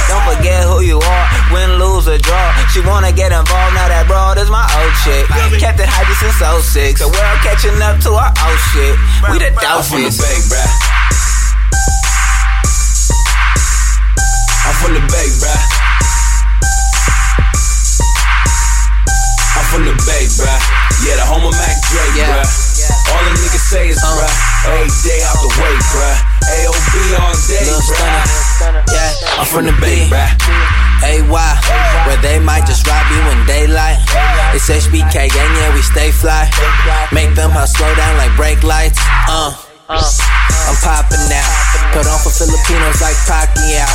[0.06, 2.46] Don't forget who you are, win, lose, or draw.
[2.70, 5.26] She wanna get involved, now that broad is my old chick.
[5.58, 7.02] Kept it hype since 06.
[7.02, 8.94] The world catching up to our old shit.
[9.30, 10.14] We the I'm from the.
[10.14, 10.70] Bay, bruh.
[14.62, 15.62] I'm from the Bay, bruh.
[19.58, 20.60] I'm from the Bay, bruh.
[21.02, 22.46] Yeah, the home of Mac Dre, bruh.
[23.10, 24.30] All the niggas say is bruh.
[24.70, 26.14] Every day out the way, bruh.
[26.46, 28.45] AOB all day, bruh.
[28.56, 30.32] Yeah, I'm from the Bay, bruh.
[31.04, 31.28] AY,
[32.08, 34.00] where they might just rob you in daylight.
[34.56, 36.48] It's HBK gang, yeah, we stay fly.
[37.12, 38.98] Make them how slow down like brake lights.
[39.28, 39.52] Uh,
[39.88, 41.44] I'm popping now.
[41.92, 43.86] Put on for Filipinos like Pacquiao.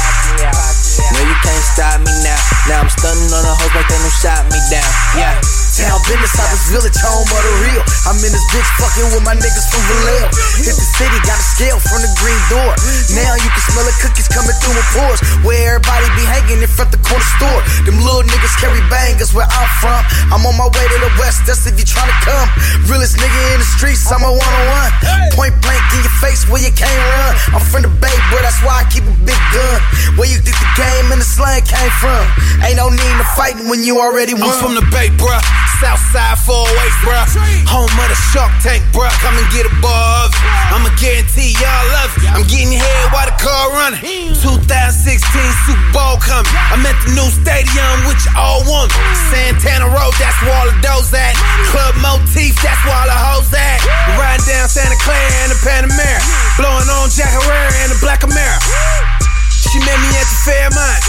[1.13, 2.37] No, you can't stop me now.
[2.69, 4.91] Now I'm stunning on the hoes like they done shot me down.
[5.17, 5.60] Yeah.
[5.71, 7.79] Town business, I was village, home of the real.
[8.03, 10.27] I'm in this bitch fucking with my niggas from Vallejo.
[10.59, 12.75] Hit the city, got a scale from the green door.
[13.15, 15.23] Now you can smell the cookies coming through my pores.
[15.47, 17.63] Where everybody be hanging in front the corner store.
[17.87, 20.01] Them little niggas carry bangers where I'm from.
[20.35, 22.51] I'm on my way to the west, that's if you tryna come.
[22.91, 24.91] Realest nigga in the streets, I'm a one on one.
[25.39, 27.31] Point blank in your face where you can't run.
[27.55, 29.79] I'm from the Bay, bro, that's why I keep a big gun.
[30.19, 32.27] Where you think the game and the slang came from?
[32.59, 34.51] Ain't no need to fight when you already won.
[34.51, 35.39] I'm from the Bay, bruh.
[35.81, 37.25] Southside 408, bruh.
[37.69, 39.11] Home of the Shark Tank, bruh.
[39.21, 40.33] Come and get above.
[40.69, 42.29] I'ma guarantee y'all love it.
[42.31, 44.01] I'm getting head while the car running.
[44.37, 45.21] 2016
[45.65, 46.49] Super Bowl coming.
[46.69, 48.93] I'm at the new stadium with your old woman.
[49.33, 51.33] Santana Row, that's where all the doors at.
[51.73, 53.79] Club Motif, that's where all the hoes at.
[54.17, 56.21] Riding down Santa Clara in the Panamera.
[56.57, 58.59] Blowing on Jack Herrera in the Black Camaro.
[59.49, 61.01] She met me at the Fairmont.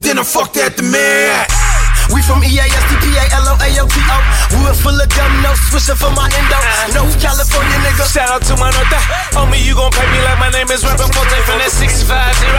[0.00, 1.67] Then I fucked at the Marriott.
[2.08, 4.16] We from E E-A-S-T-P-A-L-O-A-O-T-O.
[4.64, 6.58] Wood full of dumb no swisher for my endo.
[6.96, 8.04] North California nigga.
[8.08, 8.96] Shout out to my nota.
[9.36, 12.08] Homie, you gon' pay me like my name is Rappin' 4-Tay from that 65
[12.40, 12.58] zero.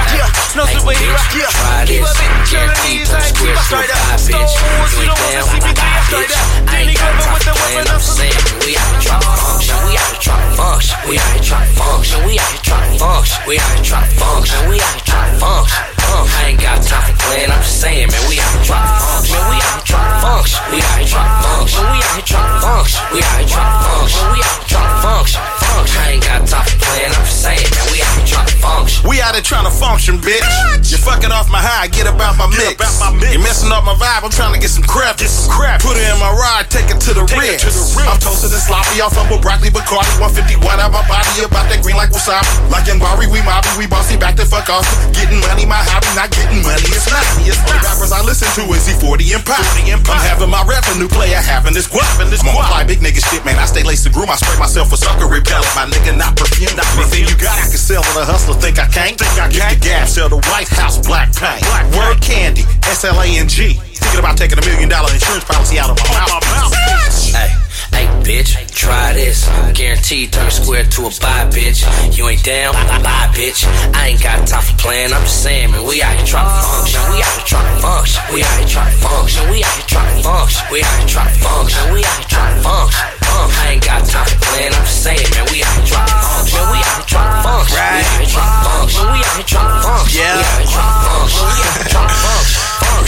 [0.53, 1.17] No superhero.
[1.34, 2.13] Try Keep this.
[2.13, 4.21] a big Can't journey, keep a like keep a straight up, up.
[4.21, 4.53] bitch.
[4.53, 6.45] Stones, You don't wanna see me I die straight up.
[6.45, 8.05] I Danny Glover with for the playing, weapon I'm up.
[8.05, 8.41] saying.
[8.65, 9.77] We out here trying to function.
[9.89, 10.97] We out here trying to function.
[11.09, 12.19] We out here trying to function.
[12.26, 13.39] We out here trying to function.
[13.49, 14.59] We out here trying to function.
[14.69, 15.98] We out here trying to function.
[16.10, 18.22] Uh, I ain't got time for playing, I'm just saying, man.
[18.30, 19.38] We out here trying to function.
[19.38, 20.61] Man, we out here trying to function.
[20.73, 21.84] We out here trying to function.
[21.86, 23.02] We out here trying to function.
[23.14, 24.23] We out here trying to function.
[24.33, 25.58] We out here trying to function.
[25.69, 26.01] Function.
[26.01, 27.85] I ain't got time for playing, I'm just saying, man.
[27.93, 28.99] We out here trying to function.
[29.06, 30.45] We out here trying to function, bitch.
[30.89, 32.81] You're fucking off my high, get about my mix.
[33.30, 35.22] You're messing up my vibe, I'm trying to get some crap.
[35.22, 35.81] Get some crap.
[35.85, 37.61] Put it in my ride, take it to the rim.
[38.09, 41.85] I'm toasted and sloppy off of a broccoli Bacardi 151 out my body about that
[41.85, 42.49] green like wasabi.
[42.73, 44.85] Like in Bari, we mobby, we bossy back to fuck off.
[45.14, 46.89] Getting money, my hobby, not getting money.
[46.89, 47.22] It's not.
[47.38, 47.51] Me.
[47.51, 49.61] It's the rappers I listen to is E40 and Pop.
[49.61, 52.07] I'm having my revenue player having this guap.
[52.17, 53.59] I'm on fly big nigga shit, man.
[53.59, 54.30] I stay laced and groom.
[54.30, 55.75] I spray myself with sucker repellent.
[55.75, 56.75] My nigga not perfume.
[56.75, 58.55] Not anything you got, I can sell to the hustler.
[58.55, 59.17] Think I can't?
[59.17, 59.79] Think I can't?
[59.79, 61.63] the gas, sell the White House black paint.
[61.95, 63.73] Word candy, S L A N G.
[63.73, 67.18] thinking about taking a million dollar insurance policy out of my mouth.
[67.32, 67.53] Hey,
[67.93, 69.48] hey, bitch, try this.
[69.74, 71.85] Guaranteed turn square to a buy, bitch.
[72.17, 73.66] You ain't down, bye, bye, bitch.
[73.93, 75.14] I ain't got time for playing.
[75.14, 77.01] I'm just saying, man, we out here trying to function.
[77.14, 78.22] We out here trying to function.
[78.33, 79.49] We out here trying to function.
[79.49, 80.64] We out here trying to function.
[80.72, 81.93] We out here trying to function.
[81.93, 83.06] We out here trying to function.
[83.30, 84.74] Uh, I ain't got time for playing.
[84.74, 86.61] I'm just saying, man, we out here trying to function.
[86.74, 87.85] We out here trying to function.
[87.85, 89.06] We out here trying to function.
[89.06, 90.17] We out here trying to function.
[90.19, 91.45] We out here trying to function.
[91.45, 92.17] We out here trying to.
[92.19, 92.59] Function.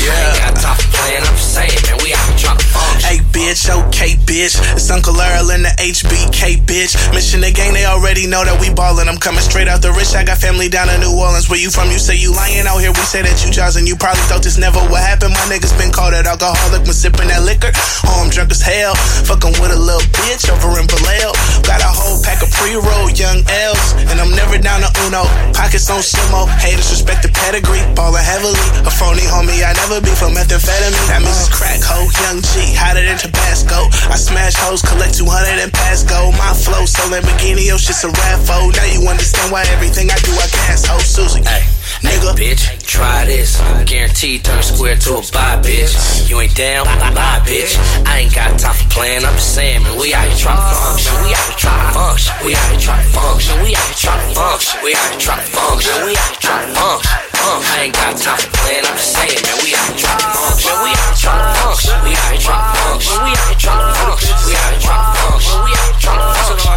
[0.01, 1.23] I ain't got time for playing.
[1.25, 2.90] I'm just saying, man, we out here trying to function.
[3.01, 4.55] Hey bitch, okay bitch.
[4.77, 6.93] It's Uncle Earl and the HBK bitch.
[7.11, 9.09] Mission gang, they already know that we ballin'.
[9.09, 10.13] I'm coming straight out the rich.
[10.13, 11.49] I got family down in New Orleans.
[11.49, 11.89] Where you from?
[11.89, 12.93] You say you lying out here.
[12.93, 15.33] We say that you jaws you probably thought this never would happen.
[15.33, 17.73] My niggas been called an alcoholic when sippin' that liquor.
[18.05, 18.93] Oh, I'm drunk as hell.
[19.25, 21.33] Fuckin' with a little bitch over in Vallejo.
[21.65, 23.87] Got a whole pack of pre-roll young L's.
[24.07, 25.25] And I'm never down to Uno.
[25.57, 26.45] Pockets on Simo.
[26.61, 27.81] Haters respect the pedigree.
[27.97, 28.61] Ballin' heavily.
[28.85, 31.07] A phony homie, I never be for methamphetamine.
[31.09, 32.07] That means crack hoe.
[32.23, 32.71] Young G.
[32.91, 33.87] Hotter than Tabasco.
[34.11, 36.27] I smash hoes, collect 200 and pass go.
[36.35, 38.67] My flow, so Lamborghini, your shit's a raffo.
[38.75, 40.99] Now you understand why everything I do, I gas ho.
[40.99, 41.39] Susie.
[41.39, 41.63] Hey,
[42.03, 43.63] nigga, bitch, try this.
[43.87, 45.95] Guaranteed turn square to a buy, bitch.
[46.27, 47.79] You ain't down, bye, bye, bitch.
[48.03, 49.23] I ain't got time for playing.
[49.23, 51.15] I'm just saying, man, we out here trying to function.
[51.23, 52.35] We out here trying to function.
[52.43, 53.55] We out here trying to function.
[53.63, 54.75] We out here trying to function.
[54.83, 55.95] We out here trying to function.
[56.03, 57.31] We out here trying to function.
[57.39, 58.83] Uh, I ain't got time for playing.
[58.83, 60.75] I'm just saying, man, we out here trying to function.
[60.83, 61.95] We out here trying to function.
[62.03, 62.80] We out here trying to function.
[62.81, 64.33] We out here trying to function.
[64.45, 65.57] We out here trying to function.
[65.61, 66.71] We out here trying to function.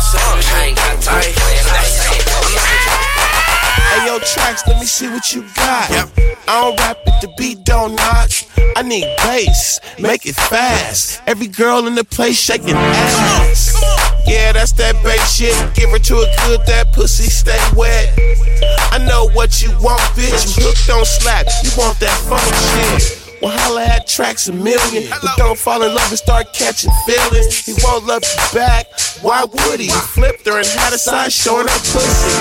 [0.44, 1.64] I ain't got time for playing.
[1.64, 3.24] I'm just saying, man, we out here trying to
[3.94, 5.90] Hey yo, Trax, let me see what you got.
[6.48, 8.30] I don't rap if the beat don't knock.
[8.76, 11.22] I need bass, make it fast.
[11.26, 13.72] Every girl in the place shaking ass.
[14.26, 15.54] Yeah, that's that bass shit.
[15.74, 18.12] Give her to a good, that pussy stay wet.
[18.90, 20.58] I know what you want, bitch.
[20.58, 21.46] You hooked on slap.
[21.62, 23.23] You want that funk shit.
[23.44, 25.10] Well, holla at Traxamillion.
[25.20, 27.66] But don't fall in love and start catching feelings.
[27.66, 28.86] He won't love you back.
[29.20, 29.92] Why would he?
[29.92, 32.32] He flipped her and had a side showing her pussy.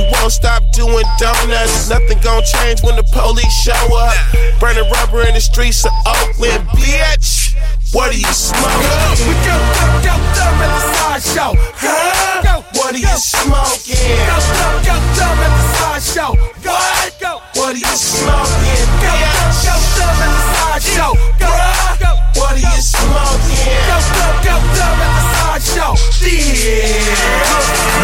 [0.00, 1.90] We won't stop doing donuts.
[1.90, 4.16] Nothing gon' change when the police show up.
[4.60, 7.52] Burning rubber in the streets of Oakland, bitch.
[7.92, 9.28] What are you smoking?
[9.28, 11.52] We go, go, go, dumb at the sideshow.
[11.76, 12.62] Huh?
[12.80, 14.16] What are you smoking?
[14.24, 16.32] Go, go, go, dumb at the sideshow.
[16.64, 17.20] What?
[17.20, 17.49] Go.
[17.60, 18.88] What are you smoking?
[19.04, 19.36] Go, go,
[19.68, 20.40] go, dumb at the
[20.80, 21.12] sideshow.
[21.38, 21.52] Go,
[22.00, 22.10] go.
[22.40, 23.76] What are you smoking?
[23.84, 25.92] Go, go, go, dumb at the sideshow.
[26.24, 27.99] Yeah.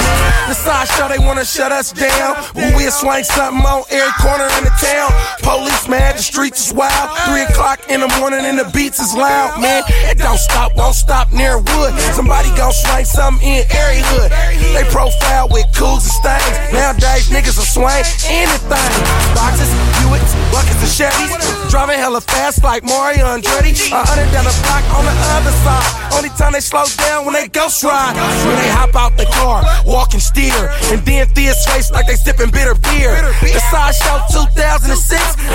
[0.47, 2.37] The side show, they wanna shut us down.
[2.55, 5.11] But we'll swing something on every corner in the town.
[5.43, 7.11] Police mad, the streets is wild.
[7.27, 9.83] Three o'clock in the morning and the beats is loud, man.
[10.07, 11.99] It don't stop, won't stop near wood.
[12.15, 14.31] Somebody gon' swing something in every hood.
[14.71, 16.73] They profile with cools and stains.
[16.73, 18.91] Nowadays, niggas will swing anything.
[19.35, 19.71] Boxes,
[20.07, 21.71] Buicks, buckets and Chevys.
[21.71, 23.91] Driving hella fast like Mario Andretti.
[23.91, 26.15] A hundred down the block on the other side.
[26.15, 28.15] Only time they slow down when they ghost ride.
[28.47, 30.71] When they hop out the car, walk and steer.
[30.95, 33.19] And then Thea's face like they sipping bitter beer.
[33.43, 34.95] The sideshow 2006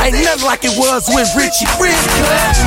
[0.03, 1.95] ain't nothing like it was with Richie Rich.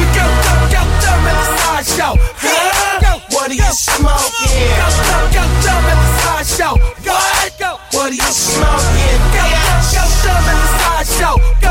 [0.00, 2.12] We go, go, go, dumb at the sideshow.
[2.40, 2.84] Huh?
[3.30, 4.68] What are you smoking?
[4.78, 6.74] Go, go, go, dumb at the sideshow.
[7.04, 7.58] What?
[7.58, 7.78] Go.
[7.92, 9.18] What are you smoking?
[9.34, 11.34] Go, go, go, dumb at the sideshow.
[11.60, 11.70] Go,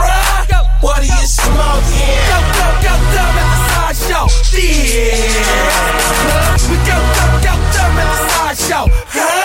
[0.50, 0.60] go.
[0.82, 2.20] What are you smoking?
[2.30, 4.26] Go, go, go, dumb at the sideshow.
[4.58, 5.14] Yeah.
[6.70, 8.86] We go, go, go, dumb at the sideshow.
[9.10, 9.43] Huh?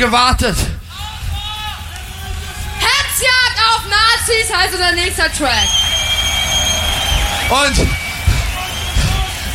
[0.00, 0.56] Gewartet.
[2.78, 5.68] Hetzjagd auf Nazis heißt unser nächster Track.
[7.50, 7.86] Und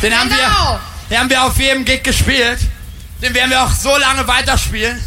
[0.02, 0.38] den haben, Genau.
[0.38, 2.60] wir, den haben wir auf jedem Gig gespielt.
[3.22, 5.02] Den werden wir auch so lange weiterspielen.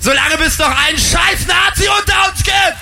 [0.00, 2.76] Solange bis noch ein scheiß Nazi unter uns gibt.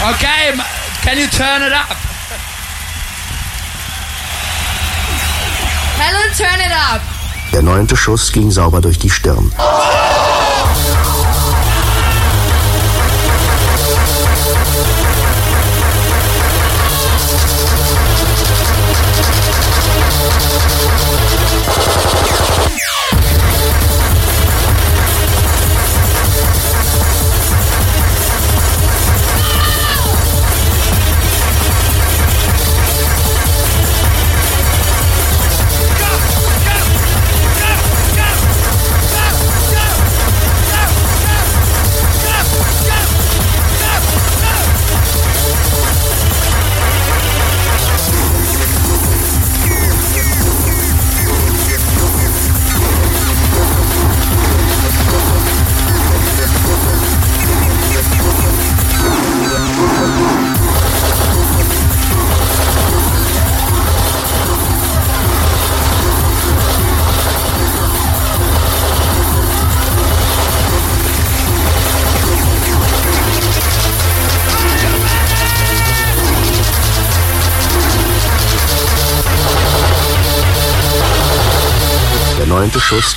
[0.00, 0.54] Okay,
[1.02, 2.07] can you turn it up?
[6.38, 7.00] Turn it up.
[7.52, 9.50] Der neunte Schuss ging sauber durch die Stirn.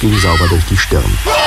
[0.02, 1.41] Ging sauber durch die Stirn.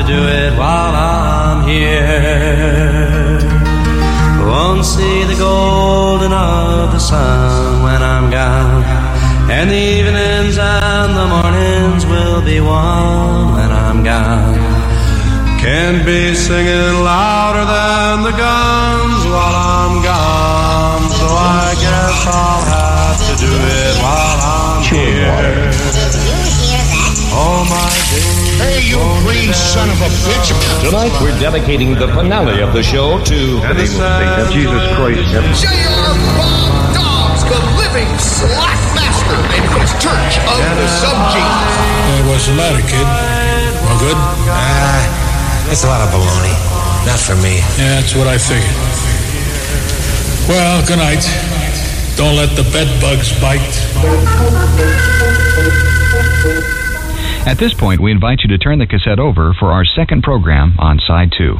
[0.00, 3.38] to do it while I'm here.
[4.46, 8.84] Won't see the golden of the sun when I'm gone,
[9.50, 14.54] and the evenings and the mornings will be one when I'm gone.
[15.60, 22.69] Can't be singing louder than the guns while I'm gone, so I guess I'll.
[29.70, 30.50] son of a bitch.
[30.82, 33.86] Tonight we're dedicating the finale of the show to and the
[34.42, 35.30] of Jesus Christ.
[35.62, 36.10] J.R.
[36.34, 41.74] Bob Dobbs, the living slack master in his church of the subgenius.
[42.02, 43.06] Hey, what's the matter, kid?
[43.86, 44.18] All good?
[44.18, 46.56] Ah, uh, it's a lot of baloney.
[47.06, 47.62] Not for me.
[47.78, 48.74] Yeah, that's what I figured.
[50.50, 51.22] Well, good night.
[52.18, 53.70] Don't let the bed bugs bite.
[57.46, 60.74] At this point, we invite you to turn the cassette over for our second program
[60.78, 61.56] on side two.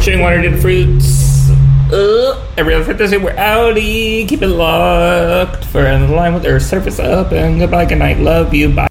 [0.00, 1.50] Chewing Water to fruits.
[1.92, 4.28] Uh, every other fantasy, we're outie.
[4.28, 8.18] Keep it locked for in line with our surface up and goodbye, good night.
[8.18, 8.74] Love you.
[8.74, 8.88] Bye.